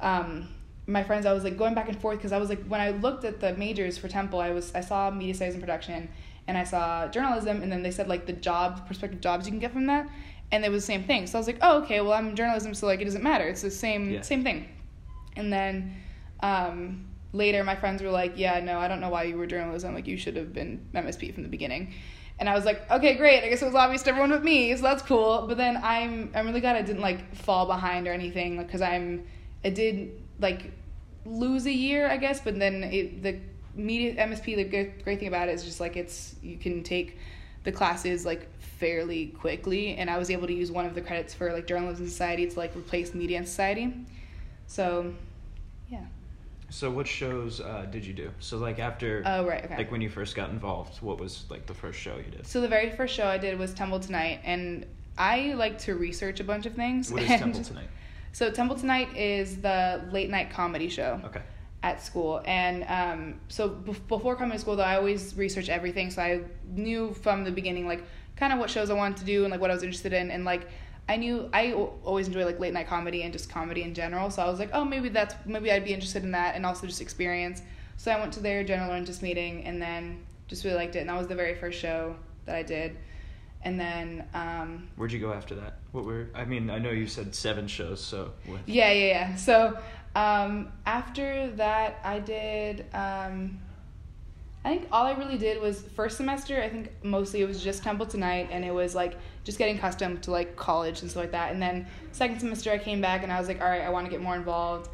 um, 0.00 0.48
my 0.86 1.02
friends 1.02 1.26
I 1.26 1.32
was 1.32 1.44
like 1.44 1.56
going 1.56 1.74
back 1.74 1.88
and 1.88 2.00
forth 2.00 2.18
because 2.18 2.32
I 2.32 2.38
was 2.38 2.48
like 2.48 2.64
when 2.66 2.80
I 2.80 2.90
looked 2.90 3.24
at 3.24 3.40
the 3.40 3.54
majors 3.54 3.98
for 3.98 4.08
Temple, 4.08 4.40
I 4.40 4.50
was 4.50 4.74
I 4.74 4.80
saw 4.80 5.10
media 5.10 5.34
studies 5.34 5.54
and 5.54 5.62
production, 5.62 6.08
and 6.48 6.56
I 6.56 6.64
saw 6.64 7.08
journalism, 7.08 7.62
and 7.62 7.70
then 7.72 7.82
they 7.82 7.90
said 7.90 8.08
like 8.08 8.26
the 8.26 8.32
job 8.32 8.86
prospective 8.86 9.20
jobs 9.20 9.46
you 9.46 9.52
can 9.52 9.58
get 9.60 9.72
from 9.72 9.86
that, 9.86 10.08
and 10.52 10.64
it 10.64 10.70
was 10.70 10.82
the 10.82 10.86
same 10.86 11.04
thing. 11.04 11.26
So 11.26 11.38
I 11.38 11.40
was 11.40 11.46
like, 11.46 11.58
oh 11.62 11.82
okay, 11.82 12.00
well 12.00 12.12
I'm 12.12 12.34
journalism, 12.34 12.74
so 12.74 12.86
like 12.86 13.00
it 13.00 13.04
doesn't 13.04 13.22
matter. 13.22 13.46
It's 13.48 13.62
the 13.62 13.70
same 13.70 14.10
Yeah. 14.10 14.22
same 14.22 14.42
thing, 14.44 14.68
and 15.36 15.52
then. 15.52 15.94
Um, 16.40 17.06
later 17.32 17.62
my 17.64 17.76
friends 17.76 18.02
were 18.02 18.10
like 18.10 18.32
yeah 18.36 18.60
no 18.60 18.78
i 18.78 18.88
don't 18.88 19.00
know 19.00 19.10
why 19.10 19.24
you 19.24 19.36
were 19.36 19.46
journalism 19.46 19.92
like 19.94 20.06
you 20.06 20.16
should 20.16 20.36
have 20.36 20.54
been 20.54 20.86
msp 20.94 21.34
from 21.34 21.42
the 21.42 21.48
beginning 21.48 21.92
and 22.38 22.48
i 22.48 22.54
was 22.54 22.64
like 22.64 22.88
okay 22.90 23.14
great 23.14 23.42
i 23.44 23.48
guess 23.48 23.60
it 23.60 23.66
was 23.66 23.74
obvious 23.74 24.02
to 24.02 24.08
everyone 24.10 24.30
but 24.30 24.42
me 24.42 24.74
so 24.74 24.80
that's 24.82 25.02
cool 25.02 25.44
but 25.46 25.56
then 25.58 25.76
i'm 25.82 26.30
i'm 26.34 26.46
really 26.46 26.60
glad 26.60 26.76
i 26.76 26.82
didn't 26.82 27.02
like 27.02 27.34
fall 27.34 27.66
behind 27.66 28.06
or 28.08 28.12
anything 28.12 28.56
because 28.56 28.80
i'm 28.80 29.22
i 29.64 29.68
did 29.68 30.22
like 30.40 30.72
lose 31.26 31.66
a 31.66 31.72
year 31.72 32.08
i 32.08 32.16
guess 32.16 32.40
but 32.40 32.58
then 32.58 32.84
it 32.84 33.22
the 33.22 33.38
media 33.76 34.14
msp 34.26 34.44
the 34.56 34.64
good, 34.64 35.04
great 35.04 35.18
thing 35.18 35.28
about 35.28 35.48
it 35.48 35.52
is 35.52 35.64
just 35.64 35.80
like 35.80 35.96
it's 35.96 36.34
you 36.42 36.56
can 36.56 36.82
take 36.82 37.18
the 37.64 37.72
classes 37.72 38.24
like 38.24 38.48
fairly 38.60 39.26
quickly 39.28 39.96
and 39.96 40.08
i 40.10 40.18
was 40.18 40.30
able 40.30 40.46
to 40.46 40.52
use 40.54 40.70
one 40.70 40.86
of 40.86 40.94
the 40.94 41.00
credits 41.00 41.34
for 41.34 41.52
like 41.52 41.66
journalism 41.66 42.06
society 42.06 42.46
to 42.48 42.58
like 42.58 42.74
replace 42.76 43.14
media 43.14 43.38
and 43.38 43.46
society 43.46 43.92
so 44.66 45.12
yeah 45.90 46.04
So 46.68 46.90
what 46.90 47.06
shows 47.06 47.60
uh, 47.60 47.86
did 47.92 48.04
you 48.04 48.12
do? 48.12 48.30
So 48.40 48.58
like 48.58 48.80
after, 48.80 49.22
oh 49.24 49.46
right 49.46 49.64
okay 49.64 49.76
like 49.76 49.92
when 49.92 50.00
you 50.00 50.10
first 50.10 50.34
got 50.34 50.50
involved, 50.50 51.00
what 51.00 51.20
was 51.20 51.44
like 51.48 51.64
the 51.66 51.74
first 51.74 51.98
show 52.00 52.16
you 52.16 52.30
did? 52.36 52.44
So 52.44 52.60
the 52.60 52.68
very 52.68 52.90
first 52.90 53.14
show 53.14 53.26
I 53.26 53.38
did 53.38 53.56
was 53.56 53.72
Temple 53.72 54.00
Tonight, 54.00 54.40
and 54.44 54.84
I 55.16 55.54
like 55.54 55.78
to 55.86 55.94
research 55.94 56.40
a 56.40 56.44
bunch 56.44 56.66
of 56.66 56.74
things. 56.74 57.12
What 57.12 57.22
is 57.22 57.30
and 57.34 57.40
Temple 57.40 57.62
Tonight? 57.62 57.88
So 58.32 58.50
Temple 58.50 58.76
Tonight 58.76 59.16
is 59.16 59.60
the 59.62 60.02
late 60.10 60.28
night 60.28 60.50
comedy 60.50 60.88
show 60.88 61.20
Okay. 61.24 61.42
At 61.82 62.02
school, 62.02 62.42
and 62.46 62.84
um, 62.88 63.40
so 63.48 63.68
bef- 63.68 64.06
before 64.08 64.36
coming 64.36 64.52
to 64.52 64.58
school, 64.58 64.76
though, 64.76 64.82
I 64.82 64.96
always 64.96 65.36
researched 65.36 65.68
everything. 65.68 66.10
So 66.10 66.22
I 66.22 66.40
knew 66.68 67.14
from 67.14 67.44
the 67.44 67.50
beginning, 67.50 67.86
like 67.86 68.04
kind 68.36 68.52
of 68.52 68.58
what 68.58 68.70
shows 68.70 68.90
I 68.90 68.94
wanted 68.94 69.18
to 69.18 69.24
do 69.24 69.44
and 69.44 69.50
like 69.50 69.60
what 69.60 69.70
I 69.70 69.74
was 69.74 69.82
interested 69.82 70.12
in, 70.12 70.30
and 70.30 70.44
like 70.44 70.68
I 71.08 71.16
knew 71.16 71.48
I 71.52 71.72
always 71.72 72.26
enjoy 72.26 72.44
like 72.44 72.58
late 72.58 72.72
night 72.72 72.88
comedy 72.88 73.22
and 73.22 73.32
just 73.32 73.48
comedy 73.48 73.82
in 73.82 73.94
general. 73.94 74.30
So 74.30 74.42
I 74.42 74.46
was 74.50 74.58
like, 74.58 74.70
oh, 74.72 74.84
maybe 74.84 75.08
that's 75.08 75.34
maybe 75.44 75.70
I'd 75.70 75.84
be 75.84 75.94
interested 75.94 76.22
in 76.22 76.32
that, 76.32 76.54
and 76.54 76.66
also 76.66 76.86
just 76.86 77.00
experience. 77.00 77.62
So 77.96 78.10
I 78.10 78.18
went 78.18 78.32
to 78.34 78.40
their 78.40 78.64
general 78.64 78.92
interest 78.92 79.22
meeting, 79.22 79.64
and 79.64 79.80
then 79.80 80.24
just 80.48 80.64
really 80.64 80.76
liked 80.76 80.96
it, 80.96 81.00
and 81.00 81.08
that 81.08 81.18
was 81.18 81.28
the 81.28 81.34
very 81.34 81.54
first 81.54 81.78
show 81.78 82.16
that 82.46 82.56
I 82.56 82.62
did. 82.62 82.96
And 83.62 83.80
then 83.80 84.24
um, 84.32 84.88
Where'd 84.96 85.10
you 85.10 85.18
go 85.18 85.32
after 85.32 85.54
that? 85.56 85.78
What 85.92 86.04
were? 86.04 86.28
I 86.34 86.44
mean, 86.44 86.70
I 86.70 86.78
know 86.78 86.90
you 86.90 87.06
said 87.06 87.34
seven 87.34 87.66
shows, 87.66 88.00
so 88.00 88.32
what? 88.46 88.60
yeah, 88.66 88.92
yeah, 88.92 89.06
yeah. 89.06 89.36
So 89.36 89.78
um, 90.16 90.72
after 90.86 91.50
that, 91.56 92.00
I 92.02 92.20
did. 92.20 92.86
Um, 92.94 93.60
I 94.64 94.70
think 94.70 94.88
all 94.90 95.04
I 95.04 95.12
really 95.12 95.36
did 95.36 95.60
was 95.60 95.82
first 95.94 96.16
semester. 96.16 96.60
I 96.60 96.70
think 96.70 96.90
mostly 97.02 97.42
it 97.42 97.46
was 97.46 97.62
just 97.62 97.82
Temple 97.82 98.06
Tonight, 98.06 98.48
and 98.50 98.64
it 98.64 98.72
was 98.72 98.94
like 98.94 99.18
just 99.44 99.58
getting 99.58 99.76
accustomed 99.76 100.22
to 100.22 100.30
like 100.30 100.56
college 100.56 101.02
and 101.02 101.10
stuff 101.10 101.24
like 101.24 101.32
that. 101.32 101.52
And 101.52 101.60
then 101.60 101.86
second 102.12 102.40
semester, 102.40 102.72
I 102.72 102.78
came 102.78 103.02
back 103.02 103.24
and 103.24 103.30
I 103.30 103.38
was 103.38 103.46
like, 103.46 103.60
all 103.60 103.68
right, 103.68 103.82
I 103.82 103.90
want 103.90 104.06
to 104.06 104.10
get 104.10 104.22
more 104.22 104.34
involved, 104.34 104.88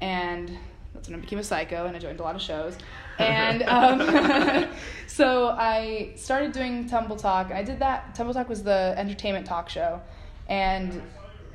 and 0.00 0.56
that's 0.94 1.08
when 1.08 1.18
I 1.18 1.20
became 1.20 1.40
a 1.40 1.44
psycho 1.44 1.86
and 1.86 1.96
I 1.96 1.98
joined 1.98 2.20
a 2.20 2.22
lot 2.22 2.36
of 2.36 2.40
shows. 2.40 2.78
And 3.18 3.62
um, 3.66 4.70
so 5.08 5.48
I 5.48 6.12
started 6.14 6.52
doing 6.52 6.88
Temple 6.88 7.16
Talk, 7.16 7.50
and 7.50 7.58
I 7.58 7.64
did 7.64 7.80
that. 7.80 8.14
Temple 8.14 8.34
Talk 8.34 8.48
was 8.48 8.62
the 8.62 8.94
entertainment 8.96 9.46
talk 9.46 9.68
show, 9.68 10.00
and 10.48 11.02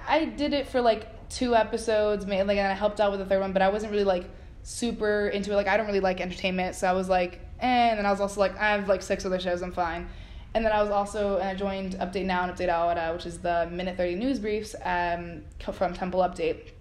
I 0.06 0.26
did 0.26 0.54
it 0.54 0.68
for 0.68 0.82
like 0.82 1.15
two 1.36 1.54
episodes, 1.54 2.26
ma- 2.26 2.44
like 2.44 2.58
and 2.58 2.68
I 2.68 2.74
helped 2.74 3.02
out 3.02 3.12
with 3.12 3.20
the 3.20 3.26
third 3.26 3.42
one, 3.42 3.52
but 3.52 3.62
I 3.62 3.68
wasn't 3.70 3.92
really 3.92 4.06
like 4.06 4.26
super 4.64 5.28
into 5.28 5.52
it. 5.52 5.56
Like 5.56 5.68
I 5.68 5.76
don't 5.76 5.86
really 5.86 6.00
like 6.00 6.22
entertainment, 6.22 6.76
so 6.76 6.88
I 6.88 6.94
was 6.94 7.10
like, 7.10 7.42
eh. 7.60 7.90
And 7.90 7.98
then 7.98 8.06
I 8.06 8.12
was 8.12 8.22
also 8.22 8.40
like, 8.40 8.58
I 8.58 8.72
have 8.72 8.88
like 8.88 9.02
six 9.02 9.26
other 9.26 9.40
shows, 9.40 9.62
I'm 9.62 9.74
fine. 9.74 10.08
And 10.54 10.64
then 10.64 10.72
I 10.72 10.82
was 10.82 10.90
also 10.90 11.38
and 11.38 11.50
I 11.50 11.56
joined 11.56 11.96
Update 11.96 12.26
Now 12.26 12.44
and 12.44 12.56
Update 12.56 12.70
Ahora, 12.70 13.12
which 13.14 13.26
is 13.26 13.40
the 13.40 13.68
minute 13.70 13.98
thirty 13.98 14.16
news 14.16 14.40
briefs 14.40 14.74
um, 14.86 15.44
from 15.74 15.94
Temple 15.94 16.22
Update, 16.22 16.72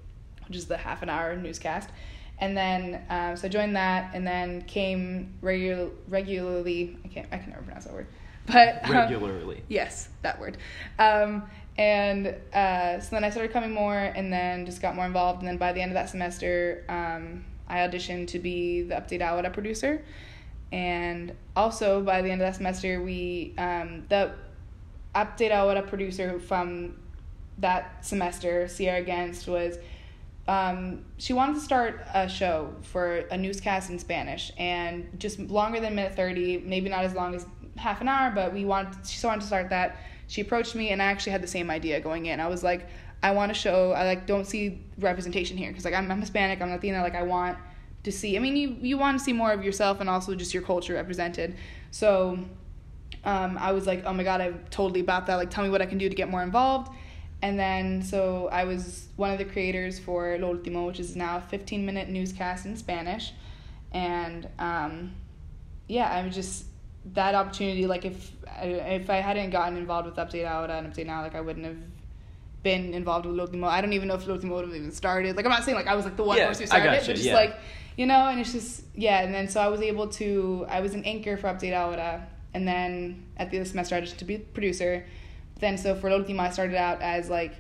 which 0.47 0.57
is 0.57 0.67
the 0.67 0.77
half 0.77 1.03
an 1.03 1.11
hour 1.11 1.35
newscast. 1.37 1.91
And 2.39 2.57
then 2.57 3.05
um, 3.11 3.37
so 3.37 3.49
I 3.49 3.51
joined 3.51 3.75
that, 3.75 4.15
and 4.15 4.25
then 4.25 4.63
came 4.63 5.35
regular 5.43 5.91
regularly. 6.09 6.97
I 7.05 7.09
can't 7.09 7.27
I 7.33 7.39
can 7.39 7.51
never 7.51 7.63
pronounce 7.63 7.87
that 7.87 7.95
word, 7.95 8.07
but 8.47 8.85
um, 8.85 8.93
Regularly. 8.93 9.65
Yes, 9.69 10.09
that 10.23 10.39
word. 10.39 10.57
Um, 11.01 11.43
and 11.77 12.35
uh, 12.53 13.01
so 13.01 13.11
then 13.11 13.25
I 13.25 13.31
started 13.31 13.53
coming 13.53 13.73
more 13.73 13.99
and 13.99 14.33
then 14.33 14.65
just 14.65 14.81
got 14.81 14.95
more 14.95 15.07
involved. 15.07 15.41
And 15.41 15.49
then 15.49 15.57
by 15.57 15.73
the 15.73 15.81
end 15.81 15.91
of 15.91 15.95
that 15.95 16.09
semester, 16.09 16.85
um, 16.89 17.45
I 17.69 17.79
auditioned 17.79 18.29
to 18.29 18.39
be 18.39 18.83
the 18.83 18.95
Update 18.95 19.23
Ahora 19.23 19.51
producer. 19.51 20.05
And 20.71 21.33
also 21.57 22.03
by 22.03 22.23
the 22.23 22.31
end 22.31 22.41
of 22.41 22.47
that 22.47 22.57
semester, 22.57 23.03
we, 23.03 23.55
um, 23.59 24.05
the 24.09 24.35
Update 25.15 25.53
Ahora 25.53 25.83
producer 25.83 26.39
from 26.39 26.97
that 27.59 28.05
semester, 28.05 28.69
Sierra 28.69 29.05
Genst, 29.05 29.49
was 29.49 29.79
um, 30.47 31.05
she 31.19 31.33
wanted 31.33 31.55
to 31.55 31.61
start 31.61 32.07
a 32.13 32.29
show 32.29 32.75
for 32.83 33.19
a 33.31 33.37
newscast 33.37 33.91
in 33.91 33.99
Spanish 33.99 34.53
and 34.59 35.09
just 35.19 35.39
longer 35.39 35.81
than 35.81 35.95
minute 35.95 36.15
30, 36.15 36.59
maybe 36.67 36.89
not 36.89 37.05
as 37.05 37.15
long 37.15 37.35
as 37.35 37.47
half 37.77 38.01
an 38.01 38.09
hour, 38.09 38.31
but 38.31 38.53
we 38.53 38.65
wanted, 38.65 39.07
she 39.07 39.27
wanted 39.27 39.41
to 39.41 39.47
start 39.47 39.71
that. 39.71 39.97
She 40.27 40.41
approached 40.41 40.75
me 40.75 40.91
and 40.91 41.03
I 41.03 41.07
actually 41.07 41.33
had 41.33 41.43
the 41.43 41.49
same 41.49 41.71
idea 41.71 42.01
going 42.01 42.27
in. 42.27 42.41
I 42.41 42.49
was 42.49 42.63
like, 42.63 42.89
I 43.23 43.31
want 43.31 43.51
to 43.51 43.55
show, 43.55 43.93
I 43.93 44.05
like 44.05 44.27
don't 44.27 44.47
see 44.47 44.83
representation 44.99 45.57
here 45.57 45.71
because 45.71 45.85
like 45.85 45.95
I'm, 45.95 46.11
I'm 46.11 46.21
Hispanic, 46.21 46.61
I'm 46.61 46.71
Latina, 46.71 47.03
like 47.03 47.15
I 47.15 47.23
want 47.23 47.59
to 48.03 48.13
see, 48.13 48.37
I 48.37 48.41
mean, 48.41 48.57
you, 48.57 48.77
you 48.81 48.99
want 48.99 49.19
to 49.19 49.25
see 49.25 49.33
more 49.33 49.53
of 49.53 49.65
yourself 49.65 50.01
and 50.01 50.11
also 50.11 50.35
just 50.35 50.53
your 50.53 50.63
culture 50.63 50.95
represented. 50.95 51.57
So 51.91 52.39
um, 53.25 53.57
I 53.59 53.73
was 53.73 53.87
like, 53.87 54.05
oh 54.05 54.13
my 54.13 54.23
god, 54.23 54.41
I'm 54.41 54.65
totally 54.71 55.01
about 55.01 55.27
that. 55.27 55.37
Like, 55.37 55.51
tell 55.51 55.65
me 55.65 55.71
what 55.71 55.81
I 55.81 55.87
can 55.87 55.99
do 55.99 56.09
to 56.09 56.15
get 56.15 56.29
more 56.29 56.43
involved. 56.43 56.93
And 57.41 57.59
then, 57.59 58.03
so 58.03 58.49
I 58.53 58.65
was 58.65 59.09
one 59.17 59.31
of 59.31 59.39
the 59.39 59.45
creators 59.45 59.99
for 59.99 60.37
Lo 60.39 60.49
Ultimo, 60.55 60.87
which 60.87 61.01
is 61.01 61.17
now 61.17 61.39
a 61.39 61.41
15 61.41 61.85
minute 61.85 62.09
newscast 62.09 62.67
in 62.67 62.77
Spanish. 62.77 63.33
And 63.93 64.49
um, 64.59 65.15
yeah, 65.89 66.11
I'm 66.11 66.31
just 66.31 66.65
that 67.13 67.35
opportunity. 67.35 67.87
Like, 67.87 68.05
if 68.05 68.33
if 68.63 69.11
I 69.11 69.17
hadn't 69.17 69.51
gotten 69.51 69.77
involved 69.77 70.07
with 70.07 70.17
Update 70.17 70.49
Ahora 70.51 70.79
and 70.79 70.93
Update 70.93 71.07
Now, 71.07 71.23
like 71.23 71.35
I 71.35 71.41
wouldn't 71.41 71.67
have 71.67 71.77
been 72.63 72.95
involved 72.95 73.27
with 73.27 73.37
Lo 73.37 73.45
Ultimo. 73.45 73.67
I 73.67 73.81
don't 73.81 73.93
even 73.93 74.09
know 74.09 74.15
if 74.15 74.27
Lo 74.27 74.35
Ultimo 74.35 74.57
would 74.57 74.67
have 74.67 74.75
even 74.75 74.91
started. 74.91 75.37
Like, 75.37 75.45
I'm 75.45 75.51
not 75.51 75.65
saying 75.65 75.77
like 75.77 75.87
I 75.87 75.95
was 75.95 76.05
like 76.05 76.17
the 76.17 76.25
one 76.25 76.39
Yeah, 76.39 76.49
person 76.49 76.63
who 76.63 76.67
started 76.69 76.93
it, 76.93 77.07
but 77.07 77.15
just 77.15 77.27
yeah. 77.27 77.35
like 77.35 77.59
you 77.97 78.07
know. 78.07 78.29
And 78.29 78.41
it's 78.41 78.53
just 78.53 78.85
yeah. 78.95 79.23
And 79.23 79.35
then 79.35 79.49
so 79.49 79.61
I 79.61 79.69
was 79.69 79.81
able 79.81 80.09
to. 80.09 80.67
I 80.69 80.81
was 80.81 80.95
an 80.95 81.05
anchor 81.05 81.37
for 81.37 81.49
Update 81.49 81.75
Ahora, 81.75 82.27
and 82.55 82.67
then 82.67 83.27
at 83.37 83.51
the 83.51 83.57
end 83.57 83.63
of 83.63 83.69
the 83.69 83.71
semester 83.71 83.95
I 83.97 84.01
just 84.01 84.19
to 84.19 84.25
be 84.25 84.39
producer. 84.39 85.05
Then 85.61 85.79
so 85.79 85.95
for 85.95 86.11
Lo 86.11 86.19
Ultimo 86.19 86.43
I 86.43 86.51
started 86.51 86.77
out 86.77 87.01
as 87.03 87.29
like 87.29 87.55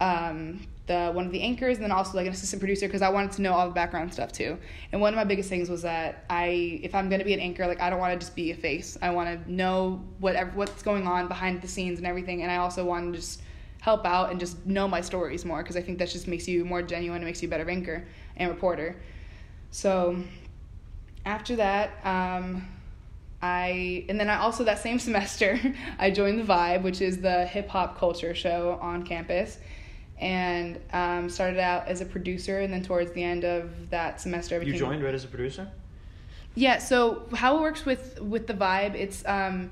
um, 0.00 0.66
the 0.86 1.10
one 1.12 1.26
of 1.26 1.32
the 1.32 1.40
anchors, 1.40 1.76
and 1.76 1.84
then 1.84 1.92
also 1.92 2.16
like 2.16 2.26
an 2.26 2.32
assistant 2.32 2.60
producer 2.60 2.86
because 2.86 3.02
I 3.02 3.08
wanted 3.08 3.32
to 3.32 3.42
know 3.42 3.52
all 3.52 3.66
the 3.68 3.74
background 3.74 4.12
stuff 4.12 4.32
too. 4.32 4.58
And 4.90 5.00
one 5.00 5.12
of 5.12 5.16
my 5.16 5.24
biggest 5.24 5.48
things 5.48 5.68
was 5.68 5.82
that 5.82 6.24
I, 6.28 6.80
if 6.82 6.94
I'm 6.94 7.08
gonna 7.08 7.24
be 7.24 7.34
an 7.34 7.40
anchor, 7.40 7.66
like 7.66 7.80
I 7.80 7.90
don't 7.90 7.98
want 7.98 8.12
to 8.12 8.18
just 8.18 8.34
be 8.34 8.50
a 8.50 8.56
face. 8.56 8.98
I 9.00 9.10
want 9.10 9.28
to 9.28 9.52
know 9.52 10.02
whatever 10.18 10.50
what's 10.52 10.82
going 10.82 11.06
on 11.06 11.28
behind 11.28 11.62
the 11.62 11.68
scenes 11.68 11.98
and 11.98 12.06
everything. 12.06 12.42
And 12.42 12.50
I 12.50 12.56
also 12.56 12.84
want 12.84 13.12
to 13.12 13.20
just 13.20 13.42
help 13.80 14.06
out 14.06 14.30
and 14.30 14.38
just 14.38 14.64
know 14.64 14.86
my 14.86 15.00
stories 15.00 15.44
more 15.44 15.62
because 15.62 15.76
I 15.76 15.82
think 15.82 15.98
that 15.98 16.08
just 16.08 16.28
makes 16.28 16.46
you 16.46 16.64
more 16.64 16.82
genuine. 16.82 17.22
It 17.22 17.24
makes 17.24 17.42
you 17.42 17.48
a 17.48 17.50
better 17.50 17.68
anchor 17.68 18.04
and 18.36 18.48
reporter. 18.48 18.96
So 19.72 20.16
after 21.24 21.56
that, 21.56 21.90
um, 22.04 22.68
I 23.42 24.04
and 24.08 24.20
then 24.20 24.30
I 24.30 24.38
also 24.38 24.64
that 24.64 24.78
same 24.78 24.98
semester 25.08 25.58
I 25.98 26.10
joined 26.10 26.38
the 26.38 26.44
Vibe, 26.44 26.82
which 26.82 27.00
is 27.00 27.20
the 27.20 27.44
hip 27.46 27.68
hop 27.68 27.98
culture 27.98 28.34
show 28.34 28.78
on 28.80 29.02
campus, 29.04 29.58
and 30.20 30.78
um, 30.92 31.28
started 31.28 31.58
out 31.58 31.88
as 31.88 32.00
a 32.00 32.04
producer, 32.04 32.60
and 32.60 32.72
then 32.72 32.82
towards 32.82 33.12
the 33.12 33.22
end 33.22 33.44
of 33.44 33.90
that 33.90 34.20
semester, 34.20 34.60
I 34.60 34.62
You 34.62 34.74
joined 34.74 35.02
right 35.02 35.14
as 35.14 35.24
a 35.24 35.28
producer? 35.28 35.68
yeah, 36.54 36.78
so 36.78 37.22
how 37.34 37.56
it 37.58 37.60
works 37.60 37.84
with 37.86 38.20
with 38.20 38.46
the 38.46 38.54
vibe, 38.54 38.94
it's 38.94 39.24
um 39.26 39.70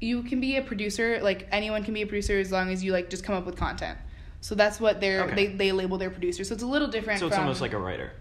you 0.00 0.22
can 0.22 0.40
be 0.40 0.56
a 0.56 0.62
producer, 0.62 1.20
like 1.22 1.46
anyone 1.52 1.84
can 1.84 1.92
be 1.92 2.02
a 2.02 2.06
producer 2.06 2.38
as 2.38 2.50
long 2.50 2.70
as 2.70 2.82
you 2.82 2.92
like 2.92 3.10
just 3.10 3.24
come 3.24 3.34
up 3.34 3.44
with 3.44 3.56
content. 3.56 3.98
So 4.40 4.54
that's 4.54 4.80
what 4.80 5.00
they're 5.00 5.24
Okay. 5.24 5.34
they 5.34 5.46
they 5.54 5.72
label 5.72 5.98
their 5.98 6.10
producer. 6.10 6.44
So 6.44 6.54
it's 6.54 6.62
a 6.62 6.66
little 6.66 6.88
different 6.88 7.20
So 7.20 7.26
it's 7.26 7.36
from 7.36 7.44
almost 7.44 7.60
like 7.60 7.74
a 7.74 7.78
writer. 7.78 8.12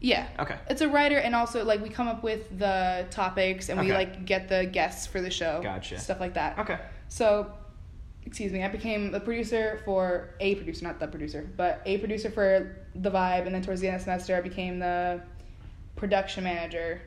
Yeah. 0.00 0.28
Okay. 0.38 0.56
It's 0.70 0.80
a 0.80 0.88
writer 0.88 1.18
and 1.18 1.34
also 1.34 1.64
like 1.64 1.82
we 1.82 1.88
come 1.90 2.08
up 2.08 2.22
with 2.22 2.56
the 2.58 3.04
topics 3.10 3.68
and 3.68 3.80
we 3.80 3.92
like 3.92 4.24
get 4.24 4.48
the 4.48 4.64
guests 4.64 5.06
for 5.06 5.20
the 5.20 5.30
show. 5.30 5.60
Gotcha. 5.62 5.98
Stuff 5.98 6.20
like 6.20 6.34
that. 6.34 6.58
Okay. 6.60 6.78
So, 7.08 7.52
excuse 8.28 8.52
me, 8.52 8.62
I 8.62 8.68
became 8.68 9.14
a 9.14 9.20
producer 9.20 9.80
for 9.86 10.34
a 10.38 10.54
producer, 10.56 10.84
not 10.84 11.00
the 11.00 11.08
producer, 11.08 11.48
but 11.56 11.80
a 11.86 11.96
producer 11.96 12.30
for 12.30 12.76
the 12.94 13.10
vibe, 13.10 13.46
and 13.46 13.54
then 13.54 13.62
towards 13.62 13.80
the 13.80 13.88
end 13.88 13.96
of 13.96 14.00
the 14.02 14.04
semester, 14.04 14.36
I 14.36 14.42
became 14.42 14.78
the 14.78 15.22
production 15.96 16.44
manager, 16.44 17.00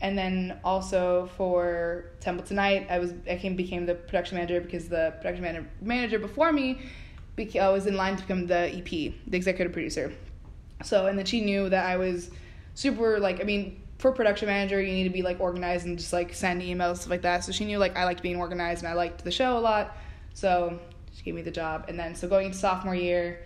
and 0.00 0.18
then 0.18 0.58
also 0.64 1.30
for 1.36 2.06
Temple 2.18 2.44
Tonight, 2.44 2.88
I 2.90 2.98
was 2.98 3.14
I 3.30 3.36
came 3.36 3.54
became 3.54 3.86
the 3.86 3.94
production 3.94 4.38
manager 4.38 4.60
because 4.60 4.88
the 4.88 5.14
production 5.18 5.42
man- 5.42 5.70
manager 5.80 6.18
before 6.18 6.52
me, 6.52 6.80
beca- 7.38 7.62
I 7.62 7.70
was 7.70 7.86
in 7.86 7.96
line 7.96 8.16
to 8.16 8.22
become 8.22 8.48
the 8.48 8.74
EP, 8.76 9.14
the 9.28 9.36
executive 9.36 9.72
producer. 9.72 10.12
So, 10.82 11.06
and 11.06 11.16
then 11.16 11.26
she 11.26 11.42
knew 11.42 11.68
that 11.68 11.86
I 11.86 11.96
was 11.96 12.30
super 12.74 13.20
like 13.20 13.40
I 13.40 13.44
mean 13.44 13.82
for 13.98 14.10
production 14.10 14.46
manager 14.46 14.80
you 14.80 14.92
need 14.92 15.04
to 15.04 15.10
be 15.10 15.20
like 15.20 15.38
organized 15.40 15.84
and 15.84 15.98
just 15.98 16.12
like 16.12 16.32
send 16.34 16.62
emails 16.62 16.96
stuff 16.96 17.10
like 17.10 17.22
that. 17.22 17.44
So 17.44 17.52
she 17.52 17.64
knew 17.64 17.78
like 17.78 17.96
I 17.96 18.04
liked 18.04 18.22
being 18.22 18.36
organized 18.36 18.82
and 18.82 18.90
I 18.90 18.94
liked 18.94 19.22
the 19.22 19.30
show 19.30 19.56
a 19.56 19.60
lot. 19.60 19.96
So 20.34 20.78
she 21.14 21.22
gave 21.22 21.34
me 21.34 21.42
the 21.42 21.50
job. 21.50 21.86
And 21.88 21.98
then 21.98 22.14
so 22.14 22.28
going 22.28 22.46
into 22.46 22.58
sophomore 22.58 22.94
year, 22.94 23.40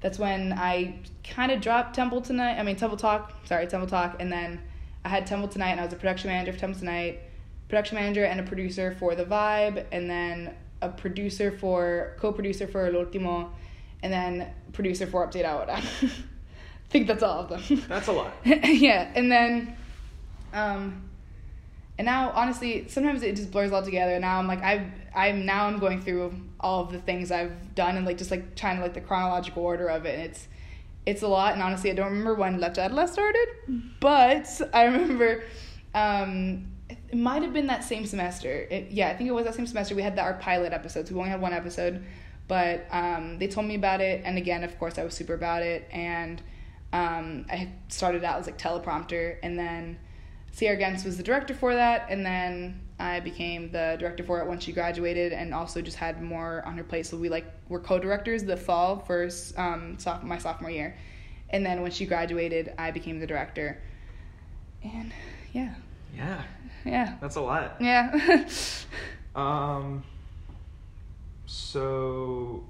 that's 0.00 0.18
when 0.18 0.52
I 0.52 0.98
kind 1.22 1.52
of 1.52 1.60
dropped 1.60 1.94
Temple 1.94 2.20
Tonight. 2.20 2.58
I 2.58 2.62
mean 2.62 2.76
Temple 2.76 2.98
Talk. 2.98 3.32
Sorry, 3.44 3.66
Temple 3.66 3.88
Talk. 3.88 4.16
And 4.20 4.32
then 4.32 4.60
I 5.04 5.08
had 5.08 5.26
Temple 5.26 5.48
Tonight 5.48 5.70
and 5.70 5.80
I 5.80 5.84
was 5.84 5.92
a 5.92 5.96
production 5.96 6.30
manager 6.30 6.52
for 6.52 6.58
Temple 6.58 6.78
Tonight, 6.78 7.20
production 7.68 7.96
manager 7.96 8.24
and 8.24 8.40
a 8.40 8.42
producer 8.42 8.96
for 8.98 9.14
The 9.14 9.24
Vibe, 9.24 9.86
and 9.92 10.08
then 10.08 10.54
a 10.80 10.88
producer 10.88 11.50
for 11.50 12.16
co-producer 12.18 12.66
for 12.66 12.90
Lo 12.90 13.04
Ultimo, 13.04 13.50
and 14.02 14.12
then 14.12 14.48
producer 14.72 15.06
for 15.06 15.26
Update 15.26 15.44
Ahora. 15.44 15.80
I 16.02 16.10
think 16.90 17.06
that's 17.06 17.22
all 17.22 17.40
of 17.40 17.48
them. 17.48 17.82
That's 17.88 18.08
a 18.08 18.12
lot. 18.12 18.32
yeah, 18.44 19.10
and 19.14 19.30
then, 19.32 19.76
um, 20.52 21.08
and 21.98 22.06
now 22.06 22.32
honestly, 22.34 22.88
sometimes 22.88 23.22
it 23.22 23.36
just 23.36 23.50
blurs 23.50 23.72
all 23.72 23.82
together. 23.82 24.18
Now 24.18 24.38
I'm 24.38 24.46
like 24.46 24.62
I've 24.62 24.86
I'm 25.14 25.44
now 25.44 25.66
I'm 25.66 25.78
going 25.78 26.00
through 26.00 26.34
all 26.60 26.84
of 26.84 26.92
the 26.92 26.98
things 26.98 27.30
I've 27.30 27.74
done 27.74 27.96
and 27.96 28.06
like 28.06 28.18
just 28.18 28.30
like 28.30 28.54
trying 28.56 28.76
to 28.76 28.82
like 28.82 28.94
the 28.94 29.00
chronological 29.00 29.62
order 29.62 29.88
of 29.88 30.06
it. 30.06 30.18
And 30.18 30.30
it's 30.30 30.48
it's 31.04 31.22
a 31.22 31.28
lot, 31.28 31.54
and 31.54 31.62
honestly, 31.62 31.90
I 31.90 31.94
don't 31.94 32.10
remember 32.10 32.34
when 32.34 32.60
Left 32.60 32.78
Adela 32.78 33.08
started, 33.08 33.48
but 34.00 34.60
I 34.72 34.84
remember. 34.84 35.44
Um, 35.94 36.68
it 36.88 37.16
might 37.16 37.42
have 37.42 37.52
been 37.52 37.66
that 37.68 37.84
same 37.84 38.06
semester. 38.06 38.66
It, 38.70 38.90
yeah, 38.90 39.08
I 39.08 39.16
think 39.16 39.28
it 39.28 39.32
was 39.32 39.44
that 39.44 39.54
same 39.54 39.66
semester. 39.66 39.94
We 39.94 40.02
had 40.02 40.16
the, 40.16 40.22
our 40.22 40.34
pilot 40.34 40.72
episodes. 40.72 41.10
We 41.10 41.18
only 41.18 41.30
had 41.30 41.40
one 41.40 41.52
episode, 41.52 42.04
but 42.48 42.86
um, 42.90 43.38
they 43.38 43.48
told 43.48 43.66
me 43.66 43.74
about 43.74 44.00
it, 44.00 44.22
and 44.24 44.38
again, 44.38 44.62
of 44.64 44.78
course, 44.78 44.98
I 44.98 45.04
was 45.04 45.14
super 45.14 45.34
about 45.34 45.62
it. 45.62 45.88
And 45.90 46.40
um, 46.92 47.46
I 47.50 47.70
started 47.88 48.24
out 48.24 48.38
as 48.38 48.46
like 48.46 48.58
teleprompter, 48.58 49.36
and 49.42 49.58
then 49.58 49.98
Sierra 50.52 50.78
Gens 50.78 51.04
was 51.04 51.16
the 51.16 51.22
director 51.22 51.54
for 51.54 51.74
that, 51.74 52.06
and 52.10 52.24
then 52.24 52.80
I 52.98 53.20
became 53.20 53.70
the 53.72 53.96
director 53.98 54.22
for 54.22 54.40
it 54.40 54.46
once 54.46 54.62
she 54.64 54.72
graduated, 54.72 55.32
and 55.32 55.52
also 55.54 55.80
just 55.80 55.96
had 55.96 56.22
more 56.22 56.62
on 56.66 56.76
her 56.76 56.84
plate. 56.84 57.06
So 57.06 57.16
we 57.16 57.28
like 57.28 57.46
were 57.68 57.80
co-directors 57.80 58.44
the 58.44 58.56
fall 58.56 58.98
for 59.00 59.28
um, 59.56 59.98
soph- 59.98 60.22
my 60.22 60.38
sophomore 60.38 60.70
year, 60.70 60.96
and 61.50 61.64
then 61.64 61.80
when 61.82 61.90
she 61.90 62.04
graduated, 62.06 62.72
I 62.78 62.90
became 62.90 63.18
the 63.18 63.26
director. 63.26 63.80
And 64.84 65.10
yeah, 65.52 65.74
Yeah. 66.14 66.42
yeah, 66.84 67.16
That's 67.20 67.36
a 67.36 67.40
lot. 67.40 67.76
yeah. 67.80 68.46
Um. 69.34 70.04
So, 71.46 72.64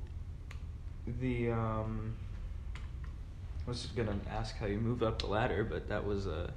the 1.21 1.51
um, 1.51 2.15
I 3.67 3.69
was 3.71 3.87
gonna 3.97 4.15
ask 4.31 4.57
how 4.59 4.67
you 4.67 4.79
moved 4.79 5.03
up 5.03 5.19
the 5.21 5.27
ladder, 5.27 5.65
but 5.65 5.89
that 5.89 6.05
was 6.07 6.29
uh, 6.29 6.51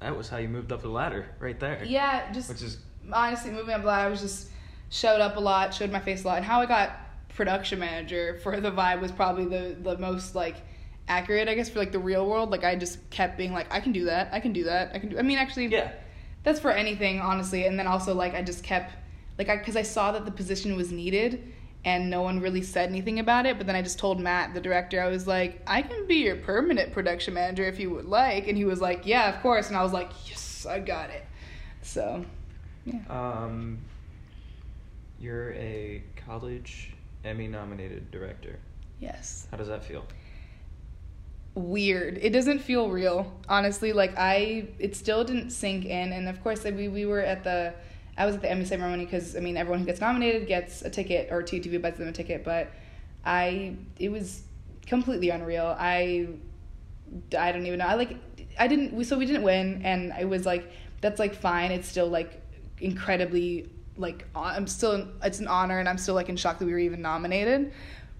that 0.00 0.16
was 0.16 0.28
how 0.28 0.36
you 0.36 0.48
moved 0.48 0.72
up 0.72 0.82
the 0.82 0.88
ladder 0.88 1.26
right 1.38 1.58
there. 1.58 1.84
yeah, 1.84 2.32
just 2.32 2.48
Which 2.48 2.62
is 2.62 2.78
honestly 3.12 3.50
moving 3.50 3.74
up 3.74 3.82
the 3.82 3.88
ladder, 3.88 4.08
I 4.08 4.10
was 4.10 4.20
just 4.20 4.50
showed 4.90 5.20
up 5.20 5.36
a 5.36 5.40
lot, 5.40 5.74
showed 5.74 5.90
my 5.90 6.00
face 6.00 6.24
a 6.24 6.28
lot, 6.28 6.36
and 6.36 6.46
how 6.46 6.60
I 6.60 6.66
got 6.66 6.92
production 7.28 7.78
manager 7.78 8.38
for 8.42 8.60
the 8.60 8.70
vibe 8.70 9.00
was 9.00 9.12
probably 9.12 9.44
the 9.44 9.76
the 9.80 9.98
most 9.98 10.34
like 10.34 10.56
accurate, 11.08 11.48
I 11.48 11.54
guess, 11.54 11.68
for 11.68 11.78
like 11.78 11.92
the 11.92 11.98
real 11.98 12.26
world. 12.26 12.50
Like 12.50 12.64
I 12.64 12.76
just 12.76 13.08
kept 13.10 13.36
being 13.36 13.52
like, 13.52 13.72
I 13.72 13.80
can 13.80 13.92
do 13.92 14.04
that, 14.06 14.30
I 14.32 14.40
can 14.40 14.52
do 14.52 14.64
that, 14.64 14.92
I 14.94 14.98
can 14.98 15.10
do. 15.10 15.18
I 15.18 15.22
mean, 15.22 15.38
actually, 15.38 15.66
yeah. 15.66 15.92
that's 16.42 16.60
for 16.60 16.70
anything, 16.70 17.20
honestly. 17.20 17.66
And 17.66 17.78
then 17.78 17.86
also 17.86 18.14
like 18.14 18.34
I 18.34 18.42
just 18.42 18.64
kept 18.64 18.92
like 19.38 19.48
I 19.48 19.56
because 19.56 19.76
I 19.76 19.82
saw 19.82 20.12
that 20.12 20.24
the 20.24 20.30
position 20.30 20.76
was 20.76 20.92
needed. 20.92 21.52
And 21.86 22.10
no 22.10 22.20
one 22.20 22.40
really 22.40 22.62
said 22.62 22.88
anything 22.88 23.20
about 23.20 23.46
it, 23.46 23.58
but 23.58 23.66
then 23.68 23.76
I 23.76 23.80
just 23.80 24.00
told 24.00 24.18
Matt, 24.18 24.52
the 24.54 24.60
director, 24.60 25.00
I 25.00 25.06
was 25.06 25.28
like, 25.28 25.62
I 25.68 25.82
can 25.82 26.08
be 26.08 26.16
your 26.16 26.34
permanent 26.34 26.92
production 26.92 27.32
manager 27.32 27.62
if 27.62 27.78
you 27.78 27.90
would 27.90 28.06
like. 28.06 28.48
And 28.48 28.58
he 28.58 28.64
was 28.64 28.80
like, 28.80 29.06
Yeah, 29.06 29.32
of 29.32 29.40
course. 29.40 29.68
And 29.68 29.76
I 29.76 29.84
was 29.84 29.92
like, 29.92 30.10
Yes, 30.28 30.66
I 30.68 30.80
got 30.80 31.10
it. 31.10 31.24
So, 31.82 32.24
yeah. 32.84 32.98
Um, 33.08 33.78
you're 35.20 35.52
a 35.52 36.02
college 36.26 36.92
Emmy 37.24 37.46
nominated 37.46 38.10
director. 38.10 38.58
Yes. 38.98 39.46
How 39.52 39.56
does 39.56 39.68
that 39.68 39.84
feel? 39.84 40.04
Weird. 41.54 42.18
It 42.20 42.30
doesn't 42.30 42.58
feel 42.58 42.90
real, 42.90 43.32
honestly. 43.48 43.92
Like 43.92 44.14
I, 44.18 44.70
it 44.80 44.96
still 44.96 45.22
didn't 45.22 45.50
sink 45.50 45.84
in. 45.84 46.12
And 46.12 46.28
of 46.28 46.42
course, 46.42 46.64
like, 46.64 46.74
we 46.74 46.88
we 46.88 47.06
were 47.06 47.20
at 47.20 47.44
the, 47.44 47.74
I 48.18 48.26
was 48.26 48.34
at 48.34 48.42
the 48.42 48.50
Emmy 48.50 48.64
ceremony 48.64 49.04
because 49.04 49.36
I 49.36 49.40
mean 49.40 49.56
everyone 49.56 49.80
who 49.80 49.86
gets 49.86 50.00
nominated 50.00 50.46
gets 50.46 50.82
a 50.82 50.90
ticket 50.90 51.28
or 51.30 51.42
TTV 51.42 51.80
buys 51.80 51.96
them 51.96 52.08
a 52.08 52.12
ticket. 52.12 52.44
But 52.44 52.72
I, 53.24 53.76
it 53.98 54.10
was 54.10 54.42
completely 54.86 55.30
unreal. 55.30 55.76
I, 55.78 56.28
I 57.38 57.52
don't 57.52 57.66
even 57.66 57.80
know. 57.80 57.86
I 57.86 57.94
like, 57.94 58.16
I 58.58 58.68
didn't. 58.68 58.92
We 58.94 59.04
so 59.04 59.18
we 59.18 59.26
didn't 59.26 59.42
win, 59.42 59.82
and 59.84 60.12
it 60.18 60.28
was 60.28 60.46
like 60.46 60.70
that's 61.00 61.18
like 61.18 61.34
fine. 61.34 61.70
It's 61.72 61.88
still 61.88 62.08
like 62.08 62.40
incredibly 62.80 63.70
like 63.96 64.26
I'm 64.34 64.66
still 64.66 65.08
it's 65.22 65.40
an 65.40 65.48
honor, 65.48 65.78
and 65.78 65.88
I'm 65.88 65.98
still 65.98 66.14
like 66.14 66.28
in 66.28 66.36
shock 66.36 66.58
that 66.58 66.64
we 66.64 66.72
were 66.72 66.78
even 66.78 67.02
nominated. 67.02 67.72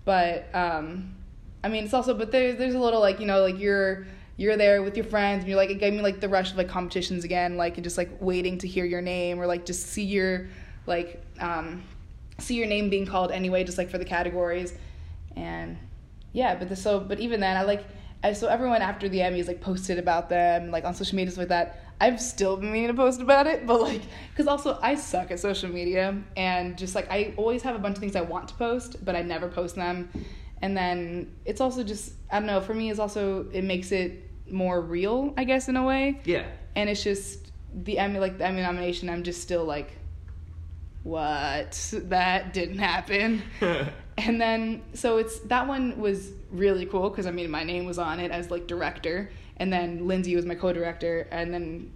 But 0.04 0.54
um, 0.54 1.14
I 1.64 1.68
mean, 1.68 1.84
it's 1.84 1.94
also, 1.94 2.14
but 2.14 2.30
there's 2.30 2.58
there's 2.58 2.74
a 2.74 2.78
little 2.78 3.00
like 3.00 3.20
you 3.20 3.26
know 3.26 3.42
like 3.42 3.58
you're 3.58 4.06
you're 4.36 4.56
there 4.56 4.82
with 4.82 4.96
your 4.96 5.06
friends 5.06 5.40
and 5.40 5.48
you're 5.48 5.56
like 5.56 5.70
it 5.70 5.78
gave 5.78 5.92
me 5.92 6.00
like 6.00 6.20
the 6.20 6.28
rush 6.28 6.50
of 6.50 6.56
like 6.56 6.68
competitions 6.68 7.24
again, 7.24 7.56
like 7.56 7.76
and 7.76 7.84
just 7.84 7.96
like 7.96 8.10
waiting 8.20 8.58
to 8.58 8.68
hear 8.68 8.84
your 8.84 9.00
name 9.00 9.40
or 9.40 9.46
like 9.46 9.64
just 9.64 9.86
see 9.86 10.04
your 10.04 10.48
like 10.86 11.22
um, 11.40 11.82
see 12.38 12.54
your 12.54 12.66
name 12.66 12.90
being 12.90 13.06
called 13.06 13.32
anyway, 13.32 13.64
just 13.64 13.78
like 13.78 13.90
for 13.90 13.98
the 13.98 14.04
categories, 14.04 14.74
and 15.34 15.76
yeah, 16.32 16.54
but 16.54 16.68
the, 16.68 16.76
so 16.76 17.00
but 17.00 17.18
even 17.20 17.40
then 17.40 17.56
I 17.56 17.62
like 17.62 17.84
I, 18.22 18.32
so 18.32 18.48
everyone 18.48 18.82
after 18.82 19.08
the 19.08 19.18
Emmys 19.18 19.46
like 19.46 19.60
posted 19.60 19.98
about 19.98 20.28
them 20.28 20.70
like 20.70 20.84
on 20.84 20.94
social 20.94 21.16
media 21.16 21.30
stuff 21.30 21.42
like 21.42 21.48
that. 21.48 21.80
I've 21.98 22.20
still 22.20 22.58
been 22.58 22.72
meaning 22.72 22.88
to 22.88 22.94
post 22.94 23.22
about 23.22 23.46
it, 23.46 23.66
but 23.66 23.80
like, 23.80 24.02
because 24.30 24.46
also 24.46 24.78
I 24.82 24.96
suck 24.96 25.30
at 25.30 25.40
social 25.40 25.70
media 25.70 26.22
and 26.36 26.76
just 26.76 26.94
like 26.94 27.10
I 27.10 27.32
always 27.38 27.62
have 27.62 27.74
a 27.74 27.78
bunch 27.78 27.96
of 27.96 28.00
things 28.00 28.16
I 28.16 28.20
want 28.20 28.48
to 28.48 28.54
post, 28.54 29.02
but 29.02 29.16
I 29.16 29.22
never 29.22 29.48
post 29.48 29.76
them. 29.76 30.10
And 30.60 30.76
then 30.76 31.34
it's 31.46 31.60
also 31.60 31.82
just 31.82 32.12
I 32.30 32.38
don't 32.38 32.46
know. 32.46 32.60
For 32.60 32.74
me, 32.74 32.90
it's 32.90 32.98
also 32.98 33.48
it 33.50 33.64
makes 33.64 33.92
it 33.92 34.25
more 34.50 34.80
real, 34.80 35.34
I 35.36 35.44
guess, 35.44 35.68
in 35.68 35.76
a 35.76 35.84
way. 35.84 36.20
Yeah. 36.24 36.46
And 36.74 36.88
it's 36.90 37.02
just 37.02 37.50
the 37.74 37.98
Emmy 37.98 38.18
like 38.18 38.38
the 38.38 38.46
Emmy 38.46 38.62
nomination. 38.62 39.08
I'm 39.08 39.22
just 39.22 39.42
still 39.42 39.64
like, 39.64 39.92
what? 41.02 41.92
That 41.92 42.52
didn't 42.52 42.78
happen. 42.78 43.42
And 44.18 44.40
then 44.40 44.82
so 44.94 45.18
it's 45.18 45.40
that 45.40 45.68
one 45.68 45.98
was 46.00 46.32
really 46.50 46.86
cool 46.86 47.10
because 47.10 47.26
I 47.26 47.30
mean 47.30 47.50
my 47.50 47.64
name 47.64 47.84
was 47.84 47.98
on 47.98 48.18
it 48.18 48.30
as 48.30 48.50
like 48.50 48.66
director, 48.66 49.30
and 49.58 49.72
then 49.72 50.06
Lindsay 50.06 50.34
was 50.34 50.46
my 50.46 50.54
co-director, 50.54 51.28
and 51.30 51.52
then 51.52 51.92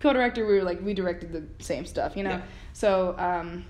co-director 0.00 0.44
we 0.44 0.54
were 0.54 0.64
like 0.64 0.82
we 0.82 0.92
directed 0.92 1.32
the 1.32 1.44
same 1.64 1.86
stuff, 1.86 2.16
you 2.16 2.24
know. 2.24 2.30
Yeah. 2.30 2.42
So, 2.72 3.14
um, 3.18 3.64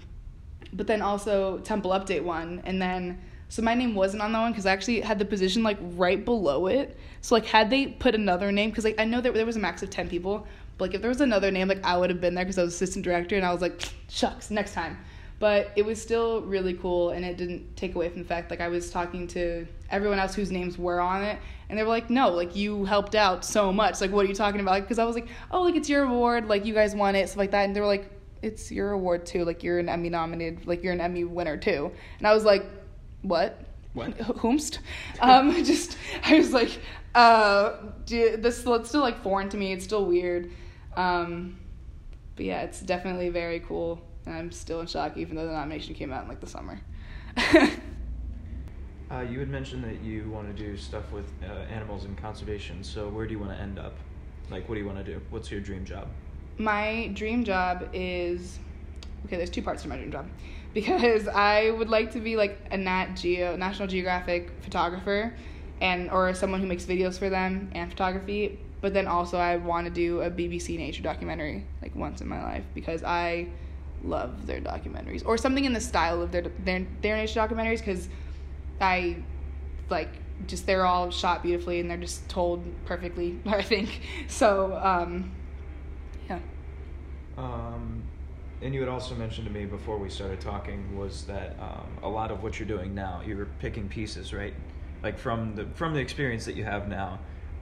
but 0.72 0.86
then 0.86 1.02
also 1.02 1.58
Temple 1.58 1.90
Update 1.90 2.22
one, 2.22 2.62
and 2.64 2.80
then 2.80 3.20
so 3.48 3.62
my 3.62 3.74
name 3.74 3.94
wasn't 3.94 4.22
on 4.22 4.32
that 4.32 4.40
one 4.40 4.52
because 4.52 4.66
I 4.66 4.72
actually 4.72 5.00
had 5.00 5.18
the 5.18 5.24
position 5.24 5.62
like 5.62 5.78
right 5.80 6.24
below 6.24 6.66
it. 6.66 6.98
So 7.20 7.34
like 7.34 7.46
had 7.46 7.70
they 7.70 7.86
put 7.86 8.14
another 8.14 8.50
name 8.50 8.70
because 8.70 8.84
like 8.84 8.98
I 8.98 9.04
know 9.04 9.20
that 9.20 9.34
there 9.34 9.46
was 9.46 9.56
a 9.56 9.60
max 9.60 9.82
of 9.82 9.90
ten 9.90 10.08
people, 10.08 10.46
but 10.78 10.86
like 10.86 10.94
if 10.94 11.00
there 11.00 11.08
was 11.08 11.20
another 11.20 11.50
name 11.50 11.68
like 11.68 11.84
I 11.84 11.96
would 11.96 12.10
have 12.10 12.20
been 12.20 12.34
there 12.34 12.44
because 12.44 12.58
I 12.58 12.62
was 12.62 12.74
assistant 12.74 13.04
director, 13.04 13.36
and 13.36 13.44
I 13.44 13.52
was 13.52 13.62
like 13.62 13.80
shucks 14.08 14.50
next 14.50 14.74
time. 14.74 14.98
But 15.38 15.70
it 15.76 15.84
was 15.84 16.00
still 16.00 16.40
really 16.42 16.74
cool 16.74 17.10
and 17.10 17.24
it 17.24 17.36
didn't 17.36 17.76
take 17.76 17.94
away 17.94 18.08
from 18.08 18.22
the 18.22 18.24
fact 18.26 18.50
like 18.50 18.62
i 18.62 18.68
was 18.68 18.90
talking 18.90 19.26
to 19.28 19.66
everyone 19.90 20.18
else 20.18 20.34
whose 20.34 20.50
names 20.50 20.78
were 20.78 20.98
on 20.98 21.22
it 21.22 21.38
and 21.68 21.78
they 21.78 21.82
were 21.82 21.90
like 21.90 22.08
no 22.08 22.30
like 22.30 22.56
you 22.56 22.86
helped 22.86 23.14
out 23.14 23.44
so 23.44 23.70
much. 23.70 24.00
Like 24.00 24.12
what 24.12 24.24
are 24.24 24.28
you 24.28 24.34
talking 24.34 24.60
about? 24.60 24.80
Because 24.80 24.98
i 24.98 25.04
was 25.04 25.14
like 25.14 25.28
oh 25.50 25.62
like 25.62 25.76
it's 25.76 25.90
your 25.90 26.04
award. 26.04 26.48
Like 26.48 26.64
you 26.64 26.72
guys 26.72 26.94
won 26.94 27.14
it 27.14 27.28
stuff 27.28 27.38
like 27.38 27.50
that. 27.50 27.64
And 27.64 27.76
they 27.76 27.80
were 27.80 27.86
like 27.86 28.10
it's 28.40 28.72
your 28.72 28.92
award 28.92 29.26
too. 29.26 29.44
Like 29.44 29.62
you're 29.62 29.78
an 29.78 29.90
emmy 29.90 30.08
nominated 30.08 30.66
like 30.66 30.82
you're 30.82 30.94
an 30.94 31.02
emmy 31.02 31.24
winner 31.24 31.58
too. 31.58 31.92
And 32.18 32.26
i 32.26 32.32
was 32.32 32.44
like 32.44 32.64
what 33.26 33.60
What? 33.94 34.16
Whomst. 34.18 34.78
Um, 35.20 35.52
just 35.64 35.96
I 36.24 36.36
was 36.36 36.52
like, 36.52 36.78
uh, 37.14 37.76
do, 38.04 38.36
this 38.36 38.64
it's 38.66 38.88
still 38.88 39.00
like 39.00 39.22
foreign 39.22 39.48
to 39.50 39.56
me. 39.56 39.72
It's 39.72 39.84
still 39.84 40.04
weird. 40.04 40.50
Um, 40.96 41.58
but 42.34 42.44
yeah, 42.44 42.62
it's 42.62 42.80
definitely 42.80 43.30
very 43.30 43.60
cool. 43.60 44.00
And 44.26 44.34
I'm 44.34 44.52
still 44.52 44.80
in 44.80 44.86
shock, 44.86 45.16
even 45.16 45.36
though 45.36 45.46
the 45.46 45.52
nomination 45.52 45.94
came 45.94 46.12
out 46.12 46.22
in 46.22 46.28
like 46.28 46.40
the 46.40 46.46
summer. 46.46 46.80
Uh, 49.08 49.20
you 49.20 49.38
had 49.38 49.48
mentioned 49.48 49.84
that 49.84 50.02
you 50.02 50.28
want 50.30 50.48
to 50.48 50.52
do 50.52 50.76
stuff 50.76 51.12
with 51.12 51.26
uh, 51.44 51.52
animals 51.72 52.06
and 52.06 52.18
conservation. 52.18 52.82
So 52.82 53.08
where 53.08 53.24
do 53.24 53.32
you 53.32 53.38
want 53.38 53.52
to 53.52 53.56
end 53.56 53.78
up? 53.78 53.94
Like, 54.50 54.68
what 54.68 54.74
do 54.74 54.80
you 54.80 54.86
want 54.86 54.98
to 54.98 55.04
do? 55.04 55.20
What's 55.30 55.48
your 55.48 55.60
dream 55.60 55.84
job? 55.84 56.08
my 56.58 57.10
dream 57.14 57.44
job 57.44 57.88
is 57.92 58.58
okay. 59.26 59.36
There's 59.36 59.50
two 59.50 59.62
parts 59.62 59.82
to 59.82 59.88
my 59.88 59.96
dream 59.96 60.10
job 60.10 60.26
because 60.74 61.28
I 61.28 61.70
would 61.70 61.88
like 61.88 62.12
to 62.12 62.20
be 62.20 62.36
like 62.36 62.58
a 62.70 62.76
Nat 62.76 63.14
Geo, 63.14 63.56
National 63.56 63.88
Geographic 63.88 64.50
photographer, 64.62 65.34
and 65.80 66.10
or 66.10 66.32
someone 66.34 66.60
who 66.60 66.66
makes 66.66 66.84
videos 66.84 67.18
for 67.18 67.28
them 67.30 67.70
and 67.72 67.90
photography. 67.90 68.58
But 68.80 68.94
then 68.94 69.06
also 69.06 69.38
I 69.38 69.56
want 69.56 69.86
to 69.86 69.92
do 69.92 70.20
a 70.20 70.30
BBC 70.30 70.76
nature 70.78 71.02
documentary 71.02 71.64
like 71.82 71.94
once 71.94 72.20
in 72.20 72.28
my 72.28 72.42
life 72.42 72.64
because 72.74 73.02
I 73.02 73.48
love 74.04 74.46
their 74.46 74.60
documentaries 74.60 75.26
or 75.26 75.36
something 75.38 75.64
in 75.64 75.72
the 75.72 75.80
style 75.80 76.22
of 76.22 76.30
their 76.30 76.42
their, 76.64 76.86
their 77.00 77.16
nature 77.16 77.40
documentaries 77.40 77.78
because 77.78 78.08
I 78.80 79.16
like 79.88 80.10
just 80.46 80.66
they're 80.66 80.84
all 80.84 81.10
shot 81.10 81.42
beautifully 81.42 81.80
and 81.80 81.90
they're 81.90 81.96
just 81.96 82.28
told 82.28 82.64
perfectly. 82.84 83.38
I 83.46 83.62
think 83.62 84.00
so. 84.28 84.76
Um, 84.76 85.32
yeah. 86.28 86.40
Um, 87.38 88.02
and 88.66 88.74
you 88.74 88.80
had 88.80 88.90
also 88.90 89.14
mentioned 89.14 89.46
to 89.46 89.52
me 89.52 89.64
before 89.64 89.96
we 89.96 90.10
started 90.10 90.40
talking 90.40 90.98
was 90.98 91.24
that 91.26 91.56
um, 91.60 91.86
a 92.02 92.08
lot 92.08 92.32
of 92.32 92.42
what 92.42 92.58
you're 92.58 92.66
doing 92.66 92.94
now, 92.96 93.22
you're 93.24 93.46
picking 93.60 93.88
pieces, 93.88 94.34
right? 94.34 94.52
Like 95.04 95.16
from 95.16 95.54
the 95.54 95.66
from 95.74 95.94
the 95.94 96.00
experience 96.00 96.44
that 96.46 96.56
you 96.56 96.64
have 96.64 96.88
now, 96.88 97.20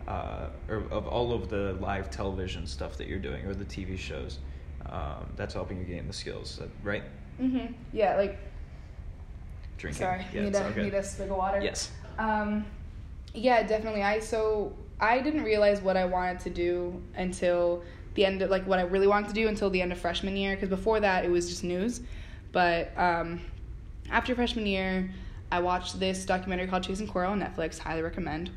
uh, 0.09 0.47
or 0.67 0.85
of 0.91 1.07
all 1.07 1.35
of 1.35 1.51
the 1.51 1.75
live 1.75 2.11
television 2.11 2.67
stuff 2.67 2.97
that 2.97 3.07
you're 3.07 3.19
doing, 3.19 3.45
or 3.45 3.55
the 3.55 3.67
TV 3.67 3.99
shows, 3.99 4.39
um, 4.87 5.27
that's 5.37 5.53
helping 5.53 5.79
you 5.79 5.85
gain 5.85 6.07
the 6.07 6.13
skills, 6.13 6.59
right? 6.83 7.03
Mm-hmm. 7.39 7.75
Yeah. 7.93 8.17
Like. 8.17 8.39
Drinking. 9.77 10.01
Sorry. 10.01 10.25
Yeah, 10.33 10.45
need 10.45 10.55
a 10.55 10.71
good. 10.71 10.85
need 10.85 10.95
a 10.95 11.03
swig 11.03 11.31
of 11.31 11.37
water. 11.37 11.61
Yes. 11.61 11.91
Um, 12.19 12.65
yeah, 13.35 13.63
definitely. 13.63 14.03
I 14.03 14.21
so 14.21 14.73
I 15.01 15.21
didn't 15.21 15.45
realize 15.45 15.83
what 15.83 15.99
I 15.99 16.07
wanted 16.07 16.41
to 16.41 16.51
do 16.51 17.03
until 17.15 17.83
the 18.15 18.25
end 18.25 18.43
of 18.43 18.51
like 18.51 18.67
what 18.67 18.79
I 18.79 18.83
really 18.83 19.07
wanted 19.07 19.29
to 19.29 19.35
do 19.35 19.49
until 19.49 19.71
the 19.71 19.83
end 19.83 19.93
of 19.93 19.99
freshman 19.99 20.37
year 20.37 20.55
because 20.55 20.69
before 20.69 21.01
that 21.01 21.25
it 21.25 21.31
was 21.31 21.49
just 21.49 21.65
news. 21.65 22.01
But 22.53 22.93
um, 22.97 23.41
after 24.11 24.35
freshman 24.35 24.67
year, 24.67 25.11
I 25.51 25.61
watched 25.61 25.99
this 25.99 26.25
documentary 26.25 26.67
called 26.69 26.83
Chasing 26.85 27.09
Coral 27.09 27.33
on 27.33 27.41
Netflix. 27.41 27.79
Highly 27.79 28.03
recommend. 28.03 28.51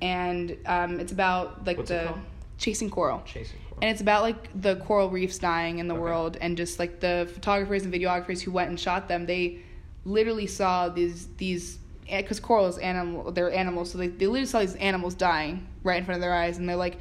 And 0.00 0.56
um, 0.66 0.98
it's 1.00 1.12
about 1.12 1.66
like 1.66 1.76
What's 1.78 1.90
the? 1.90 2.14
Chasing 2.58 2.90
Coral. 2.90 3.22
Chasing. 3.26 3.58
coral. 3.68 3.78
And 3.82 3.90
it's 3.90 4.00
about 4.00 4.22
like 4.22 4.48
the 4.60 4.76
coral 4.76 5.10
reefs 5.10 5.38
dying 5.38 5.78
in 5.78 5.88
the 5.88 5.94
Okay. 5.94 6.02
world 6.02 6.36
and 6.40 6.56
just 6.56 6.78
like 6.78 7.00
the 7.00 7.28
photographers 7.34 7.84
and 7.84 7.92
videographers 7.92 8.40
who 8.40 8.50
went 8.52 8.68
and 8.70 8.78
shot 8.78 9.08
them. 9.08 9.26
They 9.26 9.58
literally 10.04 10.46
saw 10.46 10.88
these 10.88 11.28
these 11.36 11.78
because 12.08 12.40
corals 12.40 12.76
is 12.76 12.82
animal 12.82 13.30
they're 13.30 13.50
animals 13.52 13.92
so 13.92 13.96
they, 13.98 14.08
they 14.08 14.26
literally 14.26 14.44
saw 14.44 14.58
these 14.58 14.74
animals 14.74 15.14
dying 15.14 15.66
right 15.84 15.96
in 15.98 16.04
front 16.04 16.16
of 16.16 16.20
their 16.20 16.34
eyes 16.34 16.58
and 16.58 16.68
they're 16.68 16.76
like 16.76 16.98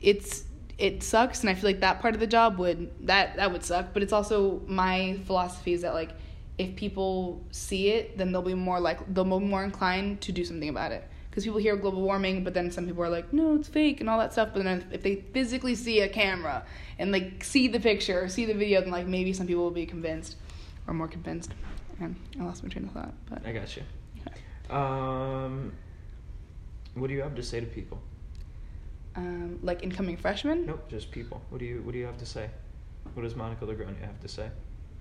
it's 0.00 0.42
it 0.78 1.02
sucks 1.02 1.40
and 1.40 1.50
I 1.50 1.54
feel 1.54 1.70
like 1.70 1.80
that 1.80 2.00
part 2.00 2.14
of 2.14 2.20
the 2.20 2.26
job 2.26 2.58
would 2.58 2.90
that 3.06 3.36
that 3.36 3.52
would 3.52 3.64
suck 3.64 3.92
but 3.92 4.02
it's 4.02 4.12
also 4.12 4.62
my 4.66 5.18
philosophy 5.26 5.72
is 5.72 5.82
that 5.82 5.92
like 5.92 6.10
if 6.56 6.76
people 6.76 7.44
see 7.50 7.90
it 7.90 8.16
then 8.16 8.32
they'll 8.32 8.42
be 8.42 8.54
more 8.54 8.80
like 8.80 9.12
they'll 9.12 9.24
be 9.24 9.44
more 9.44 9.64
inclined 9.64 10.20
to 10.22 10.32
do 10.32 10.44
something 10.44 10.68
about 10.68 10.92
it 10.92 11.04
because 11.30 11.44
people 11.44 11.58
hear 11.58 11.76
global 11.76 12.02
warming 12.02 12.44
but 12.44 12.54
then 12.54 12.70
some 12.70 12.86
people 12.86 13.02
are 13.02 13.08
like 13.08 13.32
no 13.32 13.56
it's 13.56 13.68
fake 13.68 14.00
and 14.00 14.08
all 14.08 14.18
that 14.18 14.32
stuff 14.32 14.50
but 14.54 14.62
then 14.62 14.86
if 14.92 15.02
they 15.02 15.16
physically 15.32 15.74
see 15.74 16.00
a 16.00 16.08
camera 16.08 16.64
and 16.98 17.10
like 17.10 17.42
see 17.42 17.66
the 17.68 17.80
picture 17.80 18.22
or 18.22 18.28
see 18.28 18.44
the 18.44 18.54
video 18.54 18.80
then 18.80 18.90
like 18.90 19.06
maybe 19.06 19.32
some 19.32 19.46
people 19.46 19.64
will 19.64 19.70
be 19.70 19.86
convinced 19.86 20.36
or 20.86 20.94
more 20.94 21.08
convinced 21.08 21.52
and 22.00 22.14
I 22.38 22.44
lost 22.44 22.62
my 22.62 22.68
train 22.68 22.84
of 22.84 22.92
thought 22.92 23.12
but 23.28 23.44
I 23.44 23.52
got 23.52 23.76
you. 23.76 23.82
Um, 24.70 25.72
what 26.94 27.08
do 27.08 27.14
you 27.14 27.22
have 27.22 27.34
to 27.36 27.42
say 27.42 27.60
to 27.60 27.66
people? 27.66 27.98
Um, 29.16 29.58
like 29.62 29.82
incoming 29.82 30.16
freshmen 30.16 30.66
Nope, 30.66 30.88
just 30.88 31.10
people. 31.10 31.40
What 31.50 31.58
do 31.58 31.64
you 31.64 31.82
What 31.82 31.92
do 31.92 31.98
you 31.98 32.06
have 32.06 32.18
to 32.18 32.26
say? 32.26 32.48
What 33.14 33.22
does 33.22 33.34
Monica 33.34 33.64
Lagronia 33.66 34.00
have 34.02 34.20
to 34.20 34.28
say? 34.28 34.48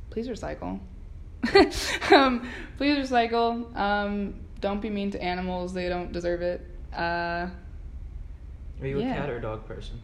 please 0.09 0.27
recycle. 0.29 0.79
um, 2.13 2.49
please 2.77 2.97
recycle. 2.97 3.75
Um, 3.75 4.35
don't 4.61 4.81
be 4.81 4.89
mean 4.89 5.11
to 5.11 5.21
animals; 5.21 5.73
they 5.73 5.89
don't 5.89 6.11
deserve 6.11 6.41
it. 6.41 6.65
Uh, 6.93 7.49
Are 8.81 8.87
you 8.87 8.99
Yeah. 8.99 9.13
a 9.13 9.17
cat 9.19 9.29
or 9.29 9.37
a 9.37 9.41
dog 9.41 9.67
person? 9.67 10.01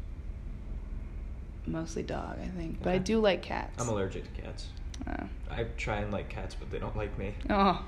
mostly 1.66 2.04
dog, 2.04 2.38
I 2.44 2.48
think, 2.58 2.84
but 2.84 2.92
I 2.94 2.98
do 2.98 3.20
like 3.22 3.42
cats. 3.42 3.82
I'm 3.82 3.88
allergic 3.88 4.26
to 4.36 4.42
cats. 4.42 4.68
Oh. 5.08 5.30
I 5.50 5.64
try 5.78 5.98
and 6.00 6.12
like 6.12 6.28
cats, 6.30 6.56
but 6.56 6.70
they 6.70 6.78
don't 6.78 6.96
like 6.98 7.18
me. 7.18 7.34
oh, 7.50 7.86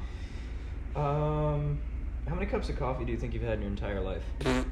Um, 0.96 1.78
how 2.28 2.36
many 2.36 2.46
cups 2.46 2.70
of 2.70 2.78
coffee 2.78 3.04
do 3.04 3.12
you 3.12 3.18
think 3.18 3.34
you've 3.34 3.44
had 3.44 3.56
in 3.56 3.62
your 3.62 3.70
entire 3.72 4.00
life? 4.00 4.24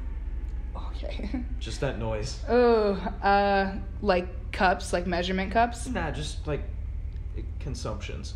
okay. 0.95 1.29
Just 1.59 1.81
that 1.81 1.99
noise. 1.99 2.39
oh, 2.49 2.93
uh, 3.21 3.75
like 4.01 4.51
cups, 4.51 4.93
like 4.93 5.07
measurement 5.07 5.51
cups. 5.51 5.87
Nah, 5.87 6.11
just 6.11 6.45
like 6.47 6.61
consumptions. 7.59 8.35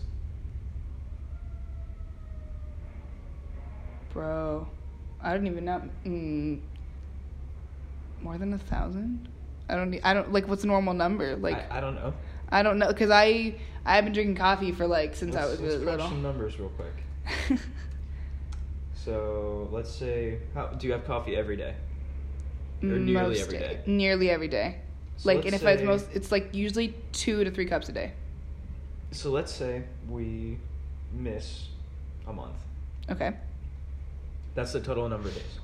Bro, 4.13 4.67
I 5.21 5.33
don't 5.33 5.45
even 5.47 5.65
know. 5.65 5.81
Mm, 6.05 6.59
more 8.21 8.37
than 8.37 8.53
a 8.53 8.57
thousand? 8.57 9.27
I 9.69 9.75
don't. 9.75 9.99
I 10.03 10.13
don't 10.13 10.31
like. 10.31 10.47
What's 10.47 10.63
a 10.63 10.67
normal 10.67 10.93
number? 10.93 11.35
Like 11.35 11.71
I, 11.71 11.77
I 11.77 11.81
don't 11.81 11.95
know. 11.95 12.13
I 12.49 12.63
don't 12.63 12.79
know 12.79 12.87
because 12.87 13.11
I 13.11 13.55
I've 13.85 14.05
been 14.05 14.13
drinking 14.13 14.35
coffee 14.35 14.71
for 14.71 14.87
like 14.87 15.15
since 15.15 15.35
I 15.35 15.41
Let's- 15.45 15.51
was 15.51 15.59
let's 15.61 15.73
really 15.75 15.85
little. 15.91 16.07
some 16.07 16.23
numbers 16.23 16.59
real 16.59 16.69
quick. 16.69 17.59
So 18.93 19.69
let's 19.71 19.89
say, 19.89 20.39
how, 20.53 20.65
do 20.67 20.85
you 20.85 20.91
have 20.91 21.05
coffee 21.05 21.37
every 21.37 21.55
day? 21.55 21.75
Or 22.83 22.85
nearly 22.87 23.13
Most 23.13 23.41
every 23.41 23.57
day. 23.57 23.79
Nearly 23.85 24.29
every 24.29 24.47
day. 24.47 24.79
So 25.17 25.29
like, 25.33 25.45
and 25.45 25.55
if 25.55 25.65
I 25.65 25.73
was 25.73 25.81
most, 25.83 26.07
it's 26.13 26.31
like 26.31 26.53
usually 26.53 26.93
two 27.11 27.43
to 27.43 27.49
three 27.49 27.65
cups 27.65 27.89
a 27.89 27.91
day. 27.91 28.11
So 29.11 29.31
let's 29.31 29.51
say 29.51 29.83
we 30.07 30.59
miss 31.11 31.69
a 32.27 32.33
month. 32.33 32.57
Okay. 33.09 33.33
That's 34.53 34.73
the 34.73 34.79
total 34.79 35.09
number 35.09 35.29
of 35.29 35.35
days. 35.35 35.59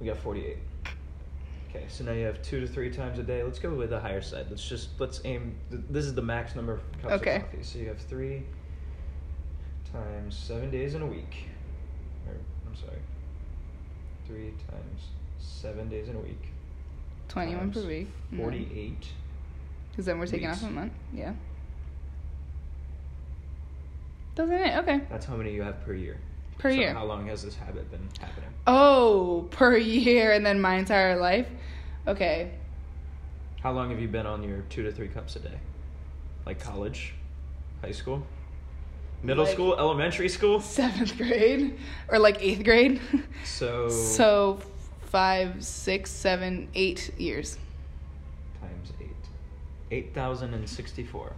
We 0.00 0.06
got 0.06 0.18
48. 0.18 0.58
Okay, 1.70 1.84
so 1.88 2.04
now 2.04 2.12
you 2.12 2.24
have 2.26 2.40
two 2.42 2.60
to 2.60 2.66
three 2.68 2.90
times 2.90 3.18
a 3.18 3.22
day. 3.22 3.42
Let's 3.42 3.58
go 3.58 3.74
with 3.74 3.90
the 3.90 3.98
higher 4.00 4.20
side. 4.22 4.46
Let's 4.48 4.66
just 4.66 4.90
let's 5.00 5.20
aim. 5.24 5.56
This 5.70 6.04
is 6.04 6.14
the 6.14 6.22
max 6.22 6.54
number 6.54 6.74
of 6.74 6.80
cups 7.02 7.14
Okay. 7.14 7.36
of 7.36 7.42
coffee. 7.42 7.62
So 7.62 7.78
you 7.78 7.88
have 7.88 7.98
three 7.98 8.42
times 9.92 10.36
seven 10.36 10.70
days 10.70 10.94
in 10.94 11.02
a 11.02 11.06
week. 11.06 11.48
Or 12.28 12.34
I'm 12.66 12.76
sorry, 12.76 12.98
three 14.26 14.52
times 14.70 15.02
seven 15.44 15.88
days 15.88 16.08
in 16.08 16.16
a 16.16 16.20
week. 16.20 16.40
Twenty-one 17.28 17.70
per 17.72 17.82
week. 17.86 18.08
Mm. 18.32 18.38
Forty-eight. 18.38 19.06
Because 19.90 20.06
then 20.06 20.18
we're 20.18 20.26
taking 20.26 20.48
off 20.48 20.62
a 20.62 20.70
month. 20.70 20.92
Yeah. 21.12 21.32
Doesn't 24.34 24.54
it? 24.54 24.76
Okay. 24.78 25.00
That's 25.10 25.26
how 25.26 25.36
many 25.36 25.52
you 25.54 25.62
have 25.62 25.84
per 25.84 25.94
year. 25.94 26.18
Per 26.58 26.70
So 26.70 26.76
year. 26.76 26.92
How 26.92 27.04
long 27.04 27.26
has 27.28 27.42
this 27.42 27.54
habit 27.54 27.88
been 27.90 28.08
happening? 28.20 28.50
Oh, 28.66 29.46
per 29.50 29.76
year 29.76 30.32
and 30.32 30.44
then 30.44 30.60
my 30.60 30.74
entire 30.76 31.16
life. 31.16 31.46
Okay. 32.08 32.50
How 33.62 33.72
long 33.72 33.90
have 33.90 34.00
you 34.00 34.08
been 34.08 34.26
on 34.26 34.42
your 34.42 34.62
two 34.70 34.82
to 34.82 34.92
three 34.92 35.08
cups 35.08 35.36
a 35.36 35.40
day? 35.40 35.58
Like 36.44 36.60
college, 36.60 37.14
high 37.80 37.92
school, 37.92 38.26
middle 39.22 39.44
Like- 39.44 39.52
school, 39.54 39.76
elementary 39.78 40.28
school. 40.28 40.60
Seventh 40.60 41.16
grade 41.16 41.78
or 42.08 42.18
like 42.18 42.42
eighth 42.42 42.64
grade. 42.64 43.00
So 43.44 43.88
so 43.88 44.58
five, 45.14 45.64
six, 45.64 46.10
seven, 46.10 46.66
eight 46.74 47.12
years. 47.16 47.56
times 48.60 48.92
eight, 49.00 49.06
eight 49.92 50.12
thousand 50.12 50.52
and 50.54 50.68
sixty-four. 50.68 51.32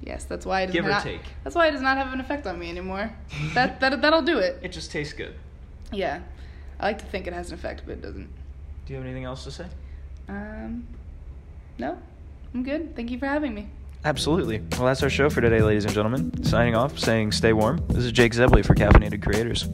Yes, 0.00 0.22
that's 0.26 0.46
why 0.46 0.60
it 0.62 0.66
does 0.66 0.74
Give 0.74 0.86
or 0.86 0.90
not. 0.90 1.02
take. 1.02 1.22
That's 1.42 1.56
why 1.56 1.66
it 1.66 1.72
does 1.72 1.80
not 1.80 1.96
have 1.96 2.12
an 2.12 2.20
effect 2.20 2.46
on 2.46 2.56
me 2.56 2.70
anymore. 2.70 3.12
that 3.54 3.80
that 3.80 4.00
that'll 4.00 4.22
do 4.22 4.38
it. 4.38 4.60
It 4.62 4.70
just 4.70 4.92
tastes 4.92 5.12
good. 5.12 5.34
Yeah, 5.90 6.20
I 6.78 6.86
like 6.86 6.98
to 7.00 7.04
think 7.06 7.26
it 7.26 7.32
has 7.32 7.48
an 7.50 7.54
effect, 7.58 7.82
but 7.84 7.94
it 7.94 8.00
doesn't. 8.00 8.28
Do 8.86 8.92
you 8.92 8.96
have 8.98 9.04
anything 9.04 9.24
else 9.24 9.42
to 9.42 9.50
say? 9.50 9.66
Um, 10.28 10.86
no, 11.80 11.98
I'm 12.54 12.62
good. 12.62 12.94
Thank 12.94 13.10
you 13.10 13.18
for 13.18 13.26
having 13.26 13.56
me. 13.56 13.66
Absolutely. 14.04 14.62
Well, 14.76 14.86
that's 14.86 15.02
our 15.02 15.10
show 15.10 15.28
for 15.30 15.40
today, 15.40 15.62
ladies 15.62 15.84
and 15.84 15.92
gentlemen. 15.92 16.44
Signing 16.44 16.76
off, 16.76 16.96
saying 16.96 17.32
stay 17.32 17.52
warm. 17.52 17.84
This 17.88 18.04
is 18.04 18.12
Jake 18.12 18.34
Zebley 18.34 18.64
for 18.64 18.76
Caffeinated 18.76 19.20
Creators. 19.20 19.68